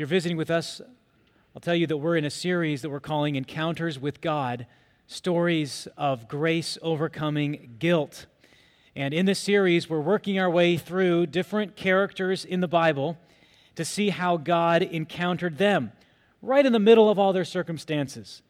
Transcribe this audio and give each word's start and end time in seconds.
you're 0.00 0.06
visiting 0.06 0.38
with 0.38 0.50
us, 0.50 0.80
I'll 1.54 1.60
tell 1.60 1.74
you 1.74 1.86
that 1.86 1.98
we're 1.98 2.16
in 2.16 2.24
a 2.24 2.30
series 2.30 2.80
that 2.80 2.88
we're 2.88 3.00
calling 3.00 3.36
Encounters 3.36 3.98
with 3.98 4.22
God 4.22 4.66
Stories 5.06 5.86
of 5.98 6.26
Grace 6.26 6.78
Overcoming 6.80 7.76
Guilt. 7.78 8.24
And 8.96 9.12
in 9.12 9.26
this 9.26 9.38
series, 9.38 9.90
we're 9.90 10.00
working 10.00 10.38
our 10.38 10.48
way 10.48 10.78
through 10.78 11.26
different 11.26 11.76
characters 11.76 12.46
in 12.46 12.62
the 12.62 12.66
Bible 12.66 13.18
to 13.74 13.84
see 13.84 14.08
how 14.08 14.38
God 14.38 14.80
encountered 14.80 15.58
them 15.58 15.92
right 16.40 16.64
in 16.64 16.72
the 16.72 16.78
middle 16.78 17.10
of 17.10 17.18
all 17.18 17.34
their 17.34 17.44
circumstances. 17.44 18.40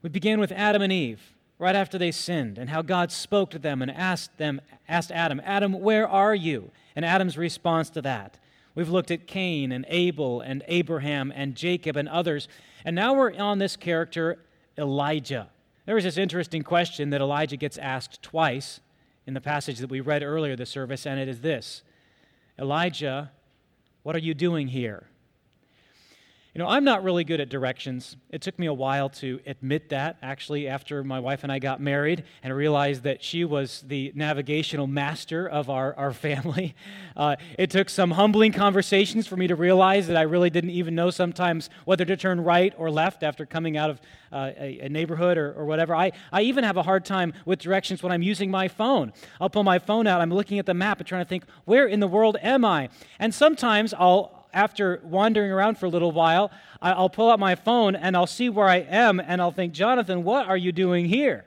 We 0.00 0.08
began 0.08 0.40
with 0.40 0.52
Adam 0.52 0.80
and 0.80 0.90
Eve 0.90 1.34
right 1.58 1.76
after 1.76 1.98
they 1.98 2.12
sinned 2.12 2.56
and 2.56 2.70
how 2.70 2.80
God 2.80 3.12
spoke 3.12 3.50
to 3.50 3.58
them 3.58 3.82
and 3.82 3.90
asked 3.90 4.38
them 4.38 4.62
asked 4.88 5.12
Adam, 5.12 5.42
"Adam, 5.44 5.74
where 5.80 6.08
are 6.08 6.34
you?" 6.34 6.70
And 6.96 7.04
Adam's 7.04 7.36
response 7.36 7.90
to 7.90 8.00
that. 8.00 8.38
We've 8.74 8.88
looked 8.88 9.10
at 9.10 9.26
Cain 9.26 9.70
and 9.72 9.84
Abel 9.88 10.40
and 10.40 10.62
Abraham 10.66 11.32
and 11.34 11.54
Jacob 11.54 11.96
and 11.96 12.08
others. 12.08 12.48
And 12.84 12.96
now 12.96 13.14
we're 13.14 13.34
on 13.36 13.58
this 13.58 13.76
character 13.76 14.38
Elijah. 14.76 15.48
There 15.86 15.94
was 15.94 16.04
this 16.04 16.18
interesting 16.18 16.62
question 16.62 17.10
that 17.10 17.20
Elijah 17.20 17.56
gets 17.56 17.78
asked 17.78 18.22
twice 18.22 18.80
in 19.26 19.34
the 19.34 19.40
passage 19.40 19.78
that 19.78 19.90
we 19.90 20.00
read 20.00 20.22
earlier 20.22 20.56
this 20.56 20.70
service, 20.70 21.06
and 21.06 21.20
it 21.20 21.28
is 21.28 21.40
this 21.40 21.82
Elijah, 22.58 23.30
what 24.02 24.14
are 24.14 24.20
you 24.20 24.34
doing 24.34 24.68
here? 24.68 25.08
You 26.54 26.62
know, 26.62 26.68
I'm 26.68 26.84
not 26.84 27.02
really 27.02 27.24
good 27.24 27.40
at 27.40 27.48
directions. 27.48 28.16
It 28.30 28.40
took 28.40 28.60
me 28.60 28.66
a 28.66 28.72
while 28.72 29.08
to 29.08 29.40
admit 29.44 29.88
that, 29.88 30.18
actually, 30.22 30.68
after 30.68 31.02
my 31.02 31.18
wife 31.18 31.42
and 31.42 31.50
I 31.50 31.58
got 31.58 31.80
married 31.80 32.22
and 32.44 32.54
realized 32.54 33.02
that 33.02 33.24
she 33.24 33.44
was 33.44 33.82
the 33.88 34.12
navigational 34.14 34.86
master 34.86 35.48
of 35.48 35.68
our, 35.68 35.94
our 35.96 36.12
family. 36.12 36.76
Uh, 37.16 37.36
it 37.56 37.70
took 37.70 37.88
some 37.88 38.10
humbling 38.10 38.50
conversations 38.50 39.24
for 39.24 39.36
me 39.36 39.46
to 39.46 39.54
realize 39.54 40.08
that 40.08 40.16
I 40.16 40.22
really 40.22 40.50
didn't 40.50 40.70
even 40.70 40.96
know 40.96 41.10
sometimes 41.10 41.70
whether 41.84 42.04
to 42.04 42.16
turn 42.16 42.40
right 42.40 42.74
or 42.76 42.90
left 42.90 43.22
after 43.22 43.46
coming 43.46 43.76
out 43.76 43.88
of 43.88 44.00
uh, 44.32 44.50
a, 44.58 44.80
a, 44.80 44.88
neighborhood 44.88 45.38
or, 45.38 45.52
or 45.52 45.64
whatever. 45.64 45.94
I, 45.94 46.10
I 46.32 46.42
even 46.42 46.64
have 46.64 46.76
a 46.76 46.82
hard 46.82 47.04
time 47.04 47.32
with 47.44 47.60
directions 47.60 48.02
when 48.02 48.10
I'm 48.10 48.22
using 48.22 48.50
my 48.50 48.66
phone. 48.66 49.12
I'll 49.40 49.48
pull 49.48 49.62
my 49.62 49.78
phone 49.78 50.08
out, 50.08 50.20
I'm 50.20 50.34
looking 50.34 50.58
at 50.58 50.66
the 50.66 50.74
map 50.74 50.98
and 50.98 51.06
trying 51.06 51.24
to 51.24 51.28
think, 51.28 51.44
where 51.66 51.86
in 51.86 52.00
the 52.00 52.08
world 52.08 52.36
am 52.42 52.64
I? 52.64 52.88
And 53.20 53.32
sometimes 53.32 53.94
I'll 53.94 54.33
after 54.54 55.00
wandering 55.04 55.50
around 55.50 55.76
for 55.76 55.86
a 55.86 55.90
little 55.90 56.12
while, 56.12 56.50
I'll 56.80 57.10
pull 57.10 57.30
out 57.30 57.38
my 57.38 57.54
phone 57.54 57.96
and 57.96 58.16
I'll 58.16 58.26
see 58.26 58.48
where 58.48 58.68
I 58.68 58.76
am 58.76 59.20
and 59.20 59.42
I'll 59.42 59.50
think, 59.50 59.72
Jonathan, 59.72 60.24
what 60.24 60.46
are 60.46 60.56
you 60.56 60.72
doing 60.72 61.06
here? 61.06 61.44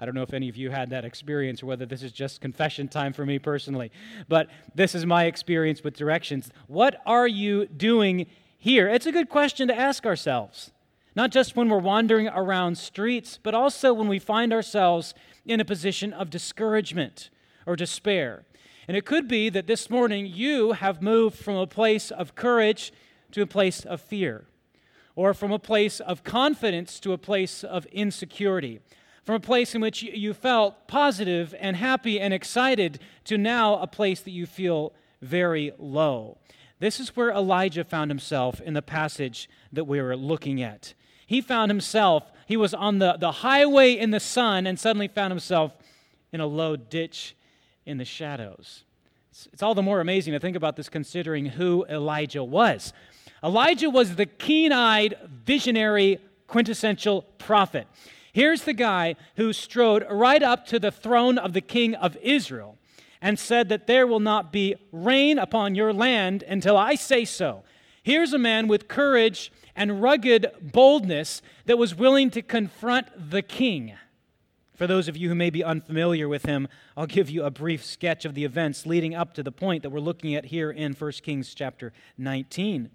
I 0.00 0.06
don't 0.06 0.14
know 0.14 0.22
if 0.22 0.32
any 0.32 0.48
of 0.48 0.56
you 0.56 0.70
had 0.70 0.90
that 0.90 1.04
experience 1.04 1.62
or 1.62 1.66
whether 1.66 1.84
this 1.84 2.02
is 2.02 2.12
just 2.12 2.40
confession 2.40 2.88
time 2.88 3.12
for 3.12 3.26
me 3.26 3.38
personally, 3.38 3.90
but 4.28 4.48
this 4.74 4.94
is 4.94 5.04
my 5.04 5.24
experience 5.24 5.82
with 5.82 5.96
directions. 5.96 6.50
What 6.68 7.02
are 7.04 7.26
you 7.26 7.66
doing 7.66 8.26
here? 8.58 8.88
It's 8.88 9.06
a 9.06 9.12
good 9.12 9.28
question 9.28 9.66
to 9.68 9.74
ask 9.74 10.06
ourselves, 10.06 10.70
not 11.16 11.32
just 11.32 11.56
when 11.56 11.68
we're 11.68 11.78
wandering 11.78 12.28
around 12.28 12.78
streets, 12.78 13.40
but 13.42 13.54
also 13.54 13.92
when 13.92 14.06
we 14.06 14.20
find 14.20 14.52
ourselves 14.52 15.14
in 15.44 15.60
a 15.60 15.64
position 15.64 16.12
of 16.12 16.30
discouragement 16.30 17.30
or 17.66 17.74
despair. 17.74 18.44
And 18.88 18.96
it 18.96 19.04
could 19.04 19.28
be 19.28 19.50
that 19.50 19.66
this 19.66 19.90
morning 19.90 20.26
you 20.26 20.72
have 20.72 21.02
moved 21.02 21.36
from 21.36 21.56
a 21.56 21.66
place 21.66 22.10
of 22.10 22.34
courage 22.34 22.90
to 23.32 23.42
a 23.42 23.46
place 23.46 23.84
of 23.84 24.00
fear, 24.00 24.46
or 25.14 25.34
from 25.34 25.52
a 25.52 25.58
place 25.58 26.00
of 26.00 26.24
confidence 26.24 26.98
to 27.00 27.12
a 27.12 27.18
place 27.18 27.62
of 27.62 27.84
insecurity, 27.86 28.80
from 29.22 29.34
a 29.34 29.40
place 29.40 29.74
in 29.74 29.82
which 29.82 30.02
you 30.02 30.32
felt 30.32 30.88
positive 30.88 31.54
and 31.60 31.76
happy 31.76 32.18
and 32.18 32.32
excited 32.32 32.98
to 33.24 33.36
now 33.36 33.76
a 33.76 33.86
place 33.86 34.22
that 34.22 34.30
you 34.30 34.46
feel 34.46 34.94
very 35.20 35.70
low. 35.78 36.38
This 36.78 36.98
is 36.98 37.14
where 37.14 37.30
Elijah 37.30 37.84
found 37.84 38.10
himself 38.10 38.58
in 38.58 38.72
the 38.72 38.80
passage 38.80 39.50
that 39.70 39.84
we 39.84 40.00
were 40.00 40.16
looking 40.16 40.62
at. 40.62 40.94
He 41.26 41.42
found 41.42 41.70
himself, 41.70 42.32
he 42.46 42.56
was 42.56 42.72
on 42.72 43.00
the, 43.00 43.18
the 43.20 43.32
highway 43.32 43.92
in 43.92 44.12
the 44.12 44.20
sun 44.20 44.66
and 44.66 44.80
suddenly 44.80 45.08
found 45.08 45.30
himself 45.30 45.72
in 46.32 46.40
a 46.40 46.46
low 46.46 46.74
ditch 46.74 47.34
in 47.88 47.96
the 47.98 48.04
shadows. 48.04 48.84
It's, 49.30 49.62
all 49.62 49.74
the 49.74 49.82
more 49.82 50.00
amazing 50.00 50.34
to 50.34 50.40
think 50.40 50.56
about 50.56 50.76
this 50.76 50.88
considering 50.88 51.46
who 51.46 51.86
Elijah 51.88 52.44
was. 52.44 52.92
Elijah 53.42 53.88
was 53.88 54.16
the 54.16 54.26
keen 54.26 54.72
eyed, 54.72 55.16
visionary, 55.44 56.18
quintessential 56.46 57.22
prophet. 57.38 57.86
Here's 58.32 58.62
the 58.62 58.74
guy 58.74 59.16
who 59.36 59.52
strode 59.52 60.06
right 60.10 60.42
up 60.42 60.66
to 60.66 60.78
the 60.78 60.90
throne 60.90 61.38
of 61.38 61.54
the 61.54 61.60
king 61.60 61.94
of 61.94 62.16
Israel 62.18 62.76
and 63.22 63.38
said 63.38 63.68
that 63.70 63.86
there 63.86 64.06
will 64.06 64.20
not 64.20 64.52
be 64.52 64.76
rain 64.92 65.38
upon 65.38 65.74
your 65.74 65.92
land 65.92 66.44
until 66.46 66.76
I 66.76 66.94
say 66.94 67.24
so. 67.24 67.64
Here's 68.02 68.32
a 68.32 68.38
man 68.38 68.68
with 68.68 68.86
courage 68.86 69.50
and 69.74 70.02
rugged 70.02 70.46
boldness 70.60 71.42
that 71.64 71.78
was 71.78 71.94
willing 71.94 72.30
to 72.30 72.42
confront 72.42 73.30
the 73.30 73.42
king. 73.42 73.94
For 74.78 74.86
those 74.86 75.08
of 75.08 75.16
you 75.16 75.28
who 75.28 75.34
may 75.34 75.50
be 75.50 75.64
unfamiliar 75.64 76.28
with 76.28 76.46
him, 76.46 76.68
I'll 76.96 77.08
give 77.08 77.28
you 77.28 77.42
a 77.42 77.50
brief 77.50 77.84
sketch 77.84 78.24
of 78.24 78.34
the 78.34 78.44
events 78.44 78.86
leading 78.86 79.12
up 79.12 79.34
to 79.34 79.42
the 79.42 79.50
point 79.50 79.82
that 79.82 79.90
we're 79.90 79.98
looking 79.98 80.36
at 80.36 80.44
here 80.44 80.70
in 80.70 80.92
1 80.92 81.12
Kings 81.24 81.52
chapter 81.52 81.92
19. 82.16 82.88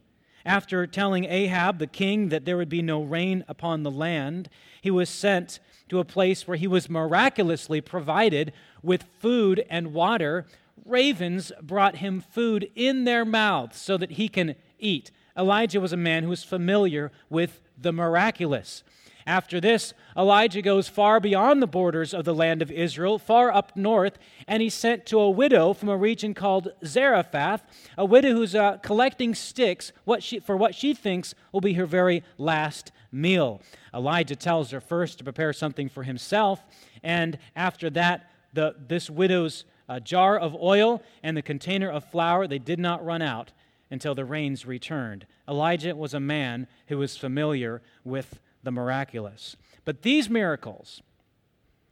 After 0.45 0.87
telling 0.87 1.25
Ahab, 1.25 1.79
the 1.79 1.87
king, 1.87 2.29
that 2.29 2.45
there 2.45 2.55
would 2.55 2.69
be 2.69 2.81
no 2.81 3.03
rain 3.03 3.43
upon 3.49 3.83
the 3.83 3.91
land, 3.91 4.47
he 4.81 4.89
was 4.91 5.09
sent 5.09 5.59
to 5.89 5.99
a 5.99 6.05
place 6.05 6.47
where 6.47 6.55
he 6.55 6.67
was 6.67 6.89
miraculously 6.89 7.81
provided 7.81 8.53
with 8.81 9.03
food 9.19 9.65
and 9.69 9.93
water. 9.93 10.45
Ravens 10.85 11.51
brought 11.61 11.97
him 11.97 12.21
food 12.21 12.71
in 12.75 13.03
their 13.03 13.25
mouths 13.25 13.77
so 13.77 13.97
that 13.97 14.11
he 14.11 14.29
can 14.29 14.55
eat. 14.79 15.11
Elijah 15.37 15.81
was 15.81 15.91
a 15.91 15.97
man 15.97 16.23
who 16.23 16.29
was 16.29 16.45
familiar 16.45 17.11
with 17.29 17.59
the 17.77 17.91
miraculous. 17.91 18.83
After 19.25 19.61
this, 19.61 19.93
Elijah 20.17 20.61
goes 20.61 20.87
far 20.87 21.19
beyond 21.19 21.61
the 21.61 21.67
borders 21.67 22.13
of 22.13 22.25
the 22.25 22.33
land 22.33 22.61
of 22.61 22.69
Israel, 22.69 23.17
far 23.17 23.53
up 23.53 23.75
north, 23.75 24.17
and 24.47 24.61
he's 24.61 24.73
sent 24.73 25.05
to 25.07 25.19
a 25.19 25.29
widow 25.29 25.73
from 25.73 25.89
a 25.89 25.97
region 25.97 26.33
called 26.33 26.73
Zarephath, 26.85 27.63
a 27.97 28.05
widow 28.05 28.31
who's 28.33 28.53
uh, 28.53 28.77
collecting 28.77 29.33
sticks 29.33 29.91
what 30.03 30.21
she, 30.21 30.39
for 30.39 30.57
what 30.57 30.75
she 30.75 30.93
thinks 30.93 31.33
will 31.51 31.61
be 31.61 31.73
her 31.73 31.85
very 31.85 32.23
last 32.37 32.91
meal. 33.11 33.61
Elijah 33.93 34.35
tells 34.35 34.71
her 34.71 34.81
first 34.81 35.17
to 35.17 35.23
prepare 35.23 35.53
something 35.53 35.87
for 35.87 36.03
himself, 36.03 36.61
and 37.01 37.37
after 37.55 37.89
that, 37.91 38.29
the, 38.53 38.75
this 38.87 39.09
widow's 39.09 39.65
uh, 39.87 39.99
jar 39.99 40.37
of 40.37 40.55
oil 40.55 41.01
and 41.21 41.35
the 41.35 41.41
container 41.41 41.89
of 41.89 42.03
flour, 42.03 42.47
they 42.47 42.59
did 42.59 42.79
not 42.79 43.03
run 43.05 43.21
out 43.21 43.51
until 43.89 44.15
the 44.15 44.25
rains 44.25 44.65
returned. 44.65 45.25
Elijah 45.47 45.95
was 45.95 46.13
a 46.13 46.19
man 46.19 46.67
who 46.87 46.97
was 46.97 47.15
familiar 47.17 47.81
with 48.03 48.39
the 48.63 48.71
miraculous. 48.71 49.55
But 49.85 50.01
these 50.01 50.29
miracles, 50.29 51.01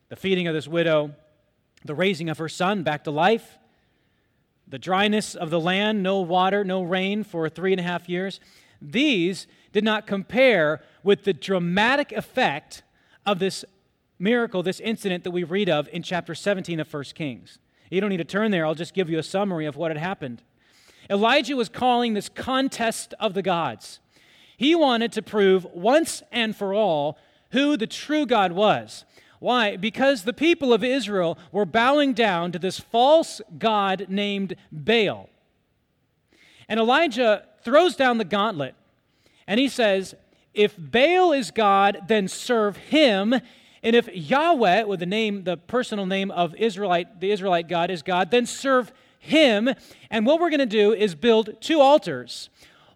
the 0.10 0.16
feeding 0.16 0.48
of 0.48 0.54
this 0.54 0.68
widow, 0.68 1.12
the 1.84 1.96
raising 1.96 2.30
of 2.30 2.38
her 2.38 2.50
son 2.50 2.84
back 2.84 3.04
to 3.04 3.12
life, 3.12 3.58
the 4.68 4.80
dryness 4.80 5.36
of 5.36 5.50
the 5.50 5.60
land, 5.60 6.02
no 6.02 6.22
water, 6.22 6.64
no 6.64 6.82
rain 6.82 7.24
for 7.24 7.50
three 7.50 7.74
and 7.74 7.80
a 7.80 7.84
half 7.84 8.08
years, 8.08 8.40
these 8.82 9.48
did 9.74 9.84
not 9.84 10.08
compare 10.08 10.82
with 11.04 11.24
the 11.24 11.34
dramatic 11.34 12.12
effect 12.12 12.84
of 13.26 13.40
this 13.40 13.66
miracle, 14.18 14.64
this 14.64 14.80
incident 14.80 15.24
that 15.24 15.32
we 15.32 15.44
read 15.44 15.70
of 15.70 15.90
in 15.92 16.04
chapter 16.04 16.34
17 16.34 16.80
of 16.80 16.92
1 16.92 17.04
Kings. 17.16 17.60
You 17.90 18.00
don't 18.00 18.10
need 18.10 18.18
to 18.18 18.24
turn 18.24 18.52
there, 18.52 18.66
I'll 18.66 18.76
just 18.76 18.94
give 18.94 19.10
you 19.10 19.20
a 19.20 19.24
summary 19.24 19.66
of 19.66 19.76
what 19.76 19.92
had 19.92 19.98
happened. 19.98 20.42
Elijah 21.10 21.56
was 21.58 21.68
calling 21.68 22.14
this 22.14 22.30
contest 22.30 23.14
of 23.20 23.34
the 23.34 23.42
gods. 23.42 24.00
He 24.62 24.76
wanted 24.76 25.12
to 25.14 25.24
prove 25.24 25.66
once 25.74 26.22
and 26.32 26.56
for 26.56 26.72
all 26.72 27.18
who 27.50 27.76
the 27.78 27.88
true 27.88 28.28
God 28.28 28.52
was. 28.52 29.06
Why? 29.40 29.76
Because 29.76 30.22
the 30.22 30.34
people 30.34 30.72
of 30.72 30.84
Israel 30.84 31.40
were 31.52 31.66
bowing 31.66 32.14
down 32.14 32.52
to 32.52 32.60
this 32.60 32.80
false 32.80 33.42
God 33.58 34.06
named 34.08 34.56
Baal. 34.72 35.30
And 36.70 36.80
Elijah 36.80 37.48
throws 37.64 37.96
down 37.96 38.20
the 38.20 38.24
gauntlet 38.24 38.76
and 39.48 39.60
he 39.60 39.68
says, 39.68 40.14
If 40.54 40.76
Baal 40.78 41.32
is 41.32 41.50
God, 41.50 42.02
then 42.08 42.28
serve 42.28 42.78
him. 42.78 43.34
And 43.82 43.96
if 43.96 44.08
Yahweh, 44.14 44.84
with 44.84 45.00
the 45.00 45.08
name, 45.08 45.44
the 45.44 45.58
personal 45.58 46.06
name 46.06 46.30
of 46.30 46.54
Israelite, 46.54 47.20
the 47.20 47.32
Israelite 47.32 47.68
God 47.68 47.90
is 47.90 48.04
God, 48.04 48.30
then 48.30 48.46
serve 48.46 48.92
him. 49.18 49.74
And 50.12 50.24
what 50.28 50.40
we're 50.40 50.52
going 50.52 50.60
to 50.60 50.68
do 50.68 50.94
is 50.94 51.16
build 51.16 51.60
two 51.62 51.82
altars 51.82 52.52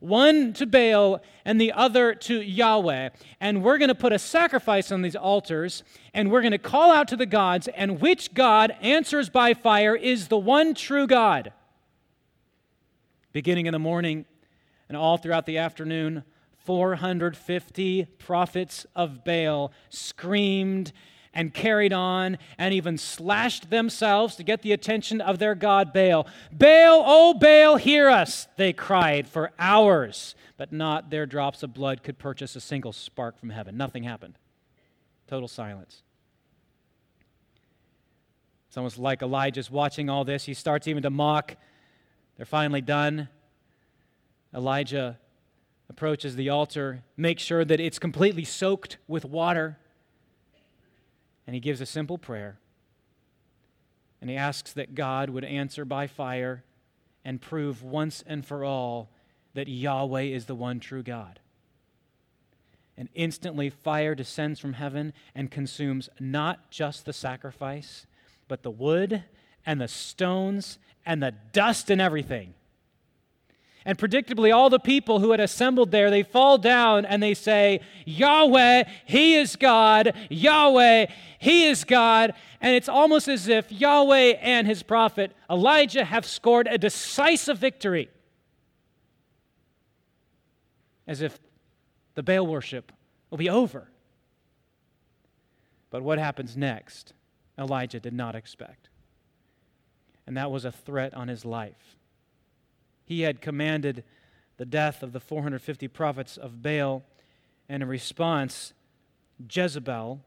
one 0.08 0.54
to 0.54 0.66
Baal 0.66 1.22
and 1.44 1.60
the 1.60 1.72
other 1.72 2.14
to 2.14 2.42
Yahweh. 2.42 3.10
And 3.40 3.64
we're 3.64 3.78
going 3.78 3.90
to 3.90 3.96
put 3.96 4.14
a 4.14 4.20
sacrifice 4.20 4.92
on 4.92 5.02
these 5.02 5.16
altars, 5.16 5.84
and 6.14 6.32
we're 6.32 6.42
going 6.42 6.52
to 6.52 6.58
call 6.58 6.92
out 6.92 7.08
to 7.10 7.16
the 7.16 7.26
gods, 7.26 7.68
and 7.70 8.02
which 8.02 8.34
God 8.34 8.76
answers 8.82 9.30
by 9.30 9.54
fire 9.54 9.96
is 9.96 10.28
the 10.28 10.38
one 10.38 10.74
true 10.74 11.08
God. 11.08 11.52
Beginning 13.32 13.66
in 13.66 13.74
the 13.74 13.80
morning 13.80 14.26
and 14.88 14.98
all 14.98 15.18
throughout 15.18 15.46
the 15.46 15.58
afternoon, 15.58 16.24
450 16.66 18.06
prophets 18.18 18.86
of 18.96 19.24
Baal 19.24 19.72
screamed 19.90 20.92
and 21.36 21.54
carried 21.54 21.94
on 21.94 22.38
and 22.58 22.74
even 22.74 22.98
slashed 22.98 23.70
themselves 23.70 24.36
to 24.38 24.44
get 24.44 24.62
the 24.62 24.72
attention 24.72 25.22
of 25.22 25.38
their 25.38 25.54
god 25.54 25.94
Baal. 25.94 26.26
Baal, 26.52 27.04
oh 27.06 27.34
Baal, 27.34 27.76
hear 27.76 28.10
us, 28.10 28.48
they 28.58 28.74
cried 28.74 29.28
for 29.28 29.52
hours, 29.60 30.34
but 30.58 30.72
not 30.72 31.10
their 31.10 31.26
drops 31.26 31.62
of 31.62 31.74
blood 31.74 32.02
could 32.02 32.18
purchase 32.18 32.56
a 32.56 32.62
single 32.62 32.94
spark 32.94 33.38
from 33.38 33.50
heaven. 33.50 33.78
Nothing 33.78 34.04
happened. 34.04 34.40
Total 35.28 35.48
silence. 35.48 36.02
It's 38.68 38.78
almost 38.78 38.98
like 38.98 39.22
Elijah's 39.22 39.70
watching 39.70 40.10
all 40.10 40.24
this. 40.26 40.46
He 40.46 40.54
starts 40.54 40.88
even 40.88 41.04
to 41.04 41.10
mock. 41.10 41.56
They're 42.38 42.46
finally 42.46 42.82
done. 42.82 43.30
Elijah 44.54 45.18
approaches 45.90 46.36
the 46.36 46.50
altar, 46.50 47.04
makes 47.16 47.44
sure 47.44 47.64
that 47.64 47.80
it's 47.80 48.00
completely 48.00 48.44
soaked 48.44 48.98
with 49.08 49.26
water, 49.26 49.78
and 51.46 51.54
he 51.54 51.60
gives 51.60 51.82
a 51.82 51.86
simple 51.86 52.18
prayer. 52.18 52.58
And 54.22 54.30
he 54.30 54.36
asks 54.36 54.74
that 54.74 54.96
God 54.96 55.30
would 55.30 55.44
answer 55.44 55.86
by 55.86 56.08
fire 56.08 56.64
and 57.24 57.42
prove 57.42 57.84
once 57.84 58.24
and 58.26 58.46
for 58.46 58.64
all 58.64 59.10
that 59.54 59.68
Yahweh 59.68 60.24
is 60.24 60.46
the 60.46 60.56
one 60.56 60.80
true 60.80 61.04
God. 61.04 61.40
And 62.98 63.10
instantly, 63.14 63.70
fire 63.70 64.16
descends 64.16 64.60
from 64.60 64.74
heaven 64.74 65.14
and 65.34 65.52
consumes 65.52 66.10
not 66.20 66.72
just 66.72 67.06
the 67.06 67.14
sacrifice, 67.14 68.06
but 68.48 68.64
the 68.64 68.72
wood 68.72 69.24
and 69.66 69.82
the 69.82 69.88
stones 69.88 70.78
and 71.06 71.22
the 71.22 71.34
dust 71.52 71.90
and 71.90 72.00
everything. 72.00 72.54
And 73.88 74.00
predictably, 74.00 74.54
all 74.54 74.72
the 74.72 74.80
people 74.80 75.20
who 75.20 75.30
had 75.30 75.40
assembled 75.40 75.92
there, 75.92 76.10
they 76.10 76.24
fall 76.24 76.58
down 76.58 77.06
and 77.06 77.22
they 77.22 77.36
say, 77.36 77.82
Yahweh, 78.06 78.86
He 79.06 79.36
is 79.36 79.56
God. 79.56 80.16
Yahweh, 80.30 81.06
He 81.38 81.66
is 81.66 81.84
God. 81.84 82.34
And 82.62 82.76
it's 82.76 82.90
almost 82.90 83.28
as 83.28 83.48
if 83.48 83.72
Yahweh 83.72 84.38
and 84.42 84.66
His 84.66 84.82
prophet 84.82 85.34
Elijah 85.48 86.04
have 86.04 86.26
scored 86.26 86.68
a 86.68 86.80
decisive 86.80 87.60
victory. 87.60 88.10
As 91.06 91.22
if 91.22 91.38
the 92.16 92.24
Baal 92.24 92.48
worship 92.48 92.92
will 93.30 93.38
be 93.38 93.50
over. 93.50 93.88
But 95.92 96.02
what 96.02 96.18
happens 96.18 96.58
next? 96.58 97.14
Elijah 97.60 98.00
did 98.00 98.14
not 98.14 98.36
expect. 98.36 98.90
And 100.26 100.36
that 100.38 100.50
was 100.50 100.66
a 100.66 100.72
threat 100.72 101.14
on 101.14 101.28
his 101.28 101.46
life. 101.46 101.95
He 103.06 103.22
had 103.22 103.40
commanded 103.40 104.04
the 104.58 104.66
death 104.66 105.04
of 105.04 105.14
the 105.14 105.20
450 105.20 105.88
prophets 105.88 106.38
of 106.38 106.62
Baal, 106.62 107.04
and 107.70 107.84
in 107.84 107.90
response, 107.90 108.74
Jezebel, 109.50 110.22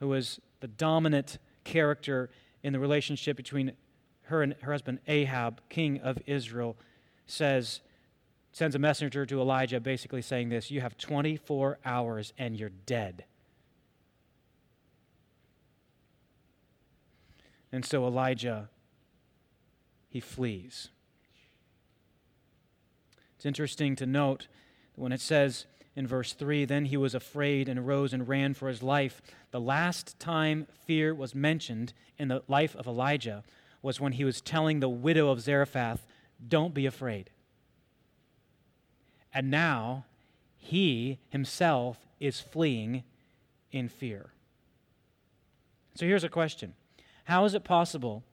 who 0.00 0.08
was 0.08 0.40
the 0.60 0.68
dominant 0.68 1.38
character 1.64 2.30
in 2.62 2.72
the 2.72 2.78
relationship 2.78 3.36
between 3.36 3.72
her 4.22 4.42
and 4.42 4.54
her 4.60 4.72
husband 4.72 5.00
Ahab, 5.08 5.60
king 5.68 6.00
of 6.00 6.18
Israel, 6.26 6.76
says, 7.26 7.80
sends 8.52 8.74
a 8.74 8.78
messenger 8.78 9.24
to 9.24 9.40
Elijah 9.40 9.80
basically 9.80 10.22
saying 10.22 10.48
this 10.48 10.70
You 10.70 10.80
have 10.80 10.96
24 10.96 11.78
hours 11.84 12.32
and 12.38 12.56
you're 12.56 12.70
dead. 12.86 13.24
And 17.70 17.84
so 17.84 18.06
Elijah, 18.06 18.70
he 20.08 20.20
flees. 20.20 20.88
It's 23.38 23.46
interesting 23.46 23.94
to 23.94 24.04
note 24.04 24.48
when 24.96 25.12
it 25.12 25.20
says 25.20 25.66
in 25.94 26.08
verse 26.08 26.32
3 26.32 26.64
then 26.64 26.86
he 26.86 26.96
was 26.96 27.14
afraid 27.14 27.68
and 27.68 27.78
arose 27.78 28.12
and 28.12 28.26
ran 28.26 28.52
for 28.52 28.66
his 28.66 28.82
life. 28.82 29.22
The 29.52 29.60
last 29.60 30.18
time 30.18 30.66
fear 30.84 31.14
was 31.14 31.36
mentioned 31.36 31.92
in 32.18 32.26
the 32.26 32.42
life 32.48 32.74
of 32.74 32.88
Elijah 32.88 33.44
was 33.80 34.00
when 34.00 34.14
he 34.14 34.24
was 34.24 34.40
telling 34.40 34.80
the 34.80 34.88
widow 34.88 35.28
of 35.28 35.40
Zarephath, 35.40 36.04
Don't 36.48 36.74
be 36.74 36.84
afraid. 36.84 37.30
And 39.32 39.52
now 39.52 40.04
he 40.56 41.20
himself 41.28 42.08
is 42.18 42.40
fleeing 42.40 43.04
in 43.70 43.88
fear. 43.88 44.32
So 45.94 46.06
here's 46.06 46.24
a 46.24 46.28
question 46.28 46.74
how 47.22 47.44
is 47.44 47.54
it 47.54 47.62
possible, 47.62 48.24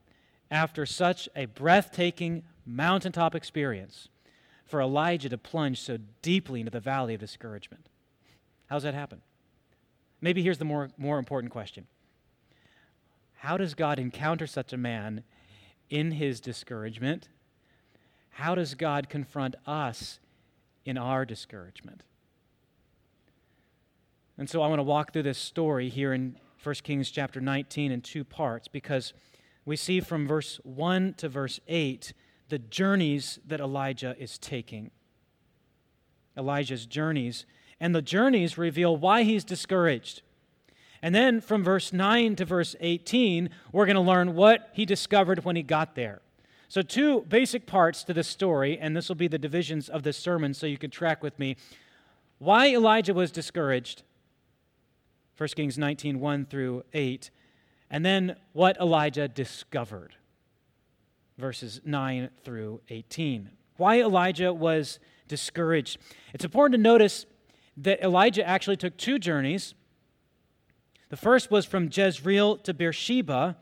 after 0.50 0.84
such 0.84 1.28
a 1.36 1.44
breathtaking 1.44 2.42
mountaintop 2.64 3.36
experience, 3.36 4.08
for 4.66 4.80
Elijah 4.80 5.28
to 5.28 5.38
plunge 5.38 5.80
so 5.80 5.98
deeply 6.22 6.60
into 6.60 6.70
the 6.70 6.80
valley 6.80 7.14
of 7.14 7.20
discouragement? 7.20 7.88
How 8.66 8.76
does 8.76 8.82
that 8.82 8.94
happen? 8.94 9.22
Maybe 10.20 10.42
here's 10.42 10.58
the 10.58 10.64
more, 10.64 10.90
more 10.98 11.18
important 11.18 11.52
question 11.52 11.86
How 13.36 13.56
does 13.56 13.74
God 13.74 13.98
encounter 13.98 14.46
such 14.46 14.72
a 14.72 14.76
man 14.76 15.22
in 15.88 16.12
his 16.12 16.40
discouragement? 16.40 17.28
How 18.30 18.54
does 18.54 18.74
God 18.74 19.08
confront 19.08 19.54
us 19.66 20.18
in 20.84 20.98
our 20.98 21.24
discouragement? 21.24 22.02
And 24.36 24.50
so 24.50 24.60
I 24.60 24.68
want 24.68 24.80
to 24.80 24.84
walk 24.84 25.12
through 25.12 25.22
this 25.22 25.38
story 25.38 25.88
here 25.88 26.12
in 26.12 26.36
1 26.62 26.74
Kings 26.82 27.10
chapter 27.10 27.40
19 27.40 27.90
in 27.90 28.02
two 28.02 28.24
parts 28.24 28.68
because 28.68 29.14
we 29.64 29.76
see 29.76 30.00
from 30.00 30.26
verse 30.26 30.60
1 30.64 31.14
to 31.14 31.28
verse 31.28 31.60
8 31.66 32.12
the 32.48 32.58
journeys 32.58 33.38
that 33.46 33.60
Elijah 33.60 34.14
is 34.18 34.38
taking. 34.38 34.90
Elijah's 36.36 36.86
journeys. 36.86 37.46
And 37.80 37.94
the 37.94 38.02
journeys 38.02 38.56
reveal 38.56 38.96
why 38.96 39.22
he's 39.22 39.44
discouraged. 39.44 40.22
And 41.02 41.14
then 41.14 41.40
from 41.40 41.62
verse 41.62 41.92
9 41.92 42.36
to 42.36 42.44
verse 42.44 42.74
18, 42.80 43.50
we're 43.72 43.86
going 43.86 43.96
to 43.96 44.00
learn 44.00 44.34
what 44.34 44.70
he 44.72 44.84
discovered 44.84 45.44
when 45.44 45.56
he 45.56 45.62
got 45.62 45.94
there. 45.94 46.20
So, 46.68 46.82
two 46.82 47.20
basic 47.28 47.64
parts 47.64 48.02
to 48.04 48.12
this 48.12 48.26
story, 48.26 48.76
and 48.76 48.96
this 48.96 49.08
will 49.08 49.14
be 49.14 49.28
the 49.28 49.38
divisions 49.38 49.88
of 49.88 50.02
this 50.02 50.16
sermon 50.16 50.52
so 50.52 50.66
you 50.66 50.78
can 50.78 50.90
track 50.90 51.22
with 51.22 51.38
me. 51.38 51.56
Why 52.38 52.68
Elijah 52.68 53.14
was 53.14 53.30
discouraged, 53.30 54.02
1 55.36 55.48
Kings 55.50 55.78
19, 55.78 56.18
1 56.18 56.46
through 56.46 56.82
8. 56.92 57.30
And 57.90 58.04
then 58.04 58.36
what 58.52 58.76
Elijah 58.78 59.28
discovered, 59.28 60.14
verses 61.38 61.80
9 61.84 62.30
through 62.44 62.80
18. 62.88 63.50
Why 63.76 64.00
Elijah 64.00 64.52
was 64.52 64.98
discouraged. 65.28 65.98
It's 66.32 66.44
important 66.44 66.74
to 66.74 66.82
notice 66.82 67.26
that 67.76 68.02
Elijah 68.02 68.46
actually 68.46 68.76
took 68.76 68.96
two 68.96 69.18
journeys. 69.18 69.74
The 71.08 71.16
first 71.16 71.50
was 71.50 71.66
from 71.66 71.90
Jezreel 71.92 72.58
to 72.58 72.74
Beersheba, 72.74 73.56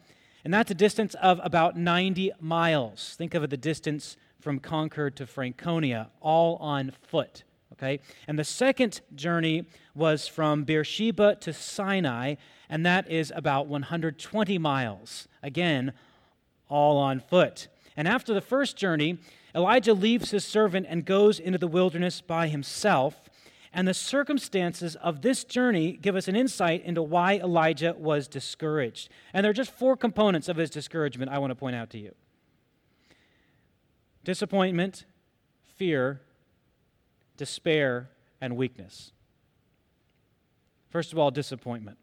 and 0.44 0.52
that's 0.52 0.70
a 0.70 0.74
distance 0.74 1.14
of 1.14 1.40
about 1.42 1.76
90 1.76 2.32
miles. 2.40 3.14
Think 3.16 3.34
of 3.34 3.48
the 3.50 3.56
distance 3.56 4.16
from 4.40 4.60
Concord 4.60 5.16
to 5.16 5.26
Franconia, 5.26 6.10
all 6.20 6.56
on 6.56 6.92
foot. 7.02 7.44
Okay? 7.72 8.00
And 8.28 8.38
the 8.38 8.44
second 8.44 9.00
journey 9.14 9.64
was 9.94 10.28
from 10.28 10.64
Beersheba 10.64 11.36
to 11.36 11.52
Sinai, 11.52 12.36
and 12.68 12.86
that 12.86 13.10
is 13.10 13.32
about 13.34 13.66
120 13.66 14.58
miles. 14.58 15.28
Again, 15.42 15.92
all 16.74 16.98
on 16.98 17.20
foot. 17.20 17.68
And 17.96 18.08
after 18.08 18.34
the 18.34 18.40
first 18.40 18.76
journey, 18.76 19.18
Elijah 19.54 19.94
leaves 19.94 20.32
his 20.32 20.44
servant 20.44 20.86
and 20.88 21.04
goes 21.04 21.38
into 21.38 21.56
the 21.56 21.68
wilderness 21.68 22.20
by 22.20 22.48
himself. 22.48 23.30
And 23.72 23.86
the 23.86 23.94
circumstances 23.94 24.96
of 24.96 25.22
this 25.22 25.44
journey 25.44 25.92
give 25.92 26.16
us 26.16 26.26
an 26.26 26.34
insight 26.34 26.84
into 26.84 27.00
why 27.00 27.34
Elijah 27.34 27.94
was 27.96 28.26
discouraged. 28.26 29.08
And 29.32 29.44
there 29.44 29.50
are 29.50 29.54
just 29.54 29.70
four 29.70 29.96
components 29.96 30.48
of 30.48 30.56
his 30.56 30.68
discouragement 30.68 31.30
I 31.30 31.38
want 31.38 31.52
to 31.52 31.54
point 31.54 31.76
out 31.76 31.90
to 31.90 31.98
you 31.98 32.12
disappointment, 34.24 35.04
fear, 35.76 36.22
despair, 37.36 38.08
and 38.40 38.56
weakness. 38.56 39.12
First 40.90 41.12
of 41.12 41.18
all, 41.18 41.30
disappointment. 41.30 41.98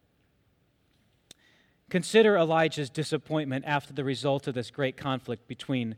Consider 1.92 2.38
Elijah's 2.38 2.90
disappointment 2.90 3.66
after 3.68 3.92
the 3.92 4.06
result 4.06 4.48
of 4.48 4.56
this 4.56 4.72
great 4.72 4.96
conflict 4.96 5.46
between 5.46 5.98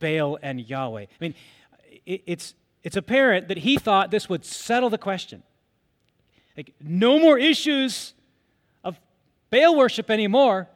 Baal 0.00 0.40
and 0.42 0.60
Yahweh. 0.60 1.02
I 1.02 1.16
mean, 1.20 1.36
it's, 2.04 2.56
it's 2.82 2.96
apparent 2.96 3.46
that 3.46 3.58
he 3.58 3.78
thought 3.78 4.10
this 4.10 4.28
would 4.28 4.44
settle 4.44 4.90
the 4.90 4.98
question. 4.98 5.44
Like, 6.56 6.74
no 6.80 7.20
more 7.20 7.38
issues 7.38 8.12
of 8.82 8.98
Baal 9.50 9.76
worship 9.76 10.10
anymore. 10.10 10.68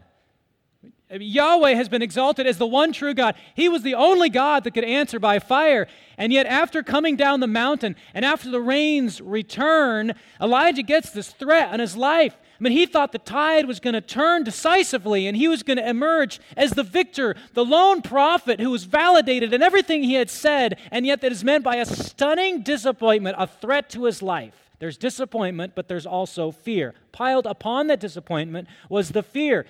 Yahweh 1.10 1.74
has 1.74 1.88
been 1.88 2.02
exalted 2.02 2.46
as 2.46 2.58
the 2.58 2.66
one 2.66 2.92
true 2.92 3.14
God. 3.14 3.34
He 3.56 3.68
was 3.68 3.82
the 3.82 3.96
only 3.96 4.28
God 4.28 4.62
that 4.62 4.70
could 4.70 4.84
answer 4.84 5.18
by 5.18 5.40
fire. 5.40 5.88
And 6.16 6.32
yet, 6.32 6.46
after 6.46 6.84
coming 6.84 7.16
down 7.16 7.40
the 7.40 7.48
mountain 7.48 7.96
and 8.14 8.24
after 8.24 8.52
the 8.52 8.60
rains 8.60 9.20
return, 9.20 10.14
Elijah 10.40 10.84
gets 10.84 11.10
this 11.10 11.30
threat 11.32 11.72
on 11.72 11.80
his 11.80 11.96
life. 11.96 12.36
I 12.58 12.64
mean, 12.64 12.72
he 12.72 12.86
thought 12.86 13.12
the 13.12 13.18
tide 13.18 13.66
was 13.66 13.78
going 13.78 13.94
to 13.94 14.00
turn 14.00 14.42
decisively 14.42 15.28
and 15.28 15.36
he 15.36 15.46
was 15.46 15.62
going 15.62 15.76
to 15.76 15.88
emerge 15.88 16.40
as 16.56 16.72
the 16.72 16.82
victor, 16.82 17.36
the 17.54 17.64
lone 17.64 18.02
prophet 18.02 18.58
who 18.58 18.70
was 18.70 18.82
validated 18.82 19.52
in 19.54 19.62
everything 19.62 20.02
he 20.02 20.14
had 20.14 20.28
said, 20.28 20.76
and 20.90 21.06
yet 21.06 21.20
that 21.20 21.30
is 21.30 21.44
meant 21.44 21.62
by 21.62 21.76
a 21.76 21.86
stunning 21.86 22.62
disappointment, 22.62 23.36
a 23.38 23.46
threat 23.46 23.88
to 23.90 24.04
his 24.04 24.22
life. 24.22 24.70
There's 24.80 24.96
disappointment, 24.96 25.74
but 25.76 25.86
there's 25.86 26.06
also 26.06 26.50
fear. 26.50 26.94
Piled 27.12 27.46
upon 27.46 27.86
that 27.88 28.00
disappointment 28.00 28.66
was 28.88 29.10
the 29.10 29.22
fear. 29.22 29.64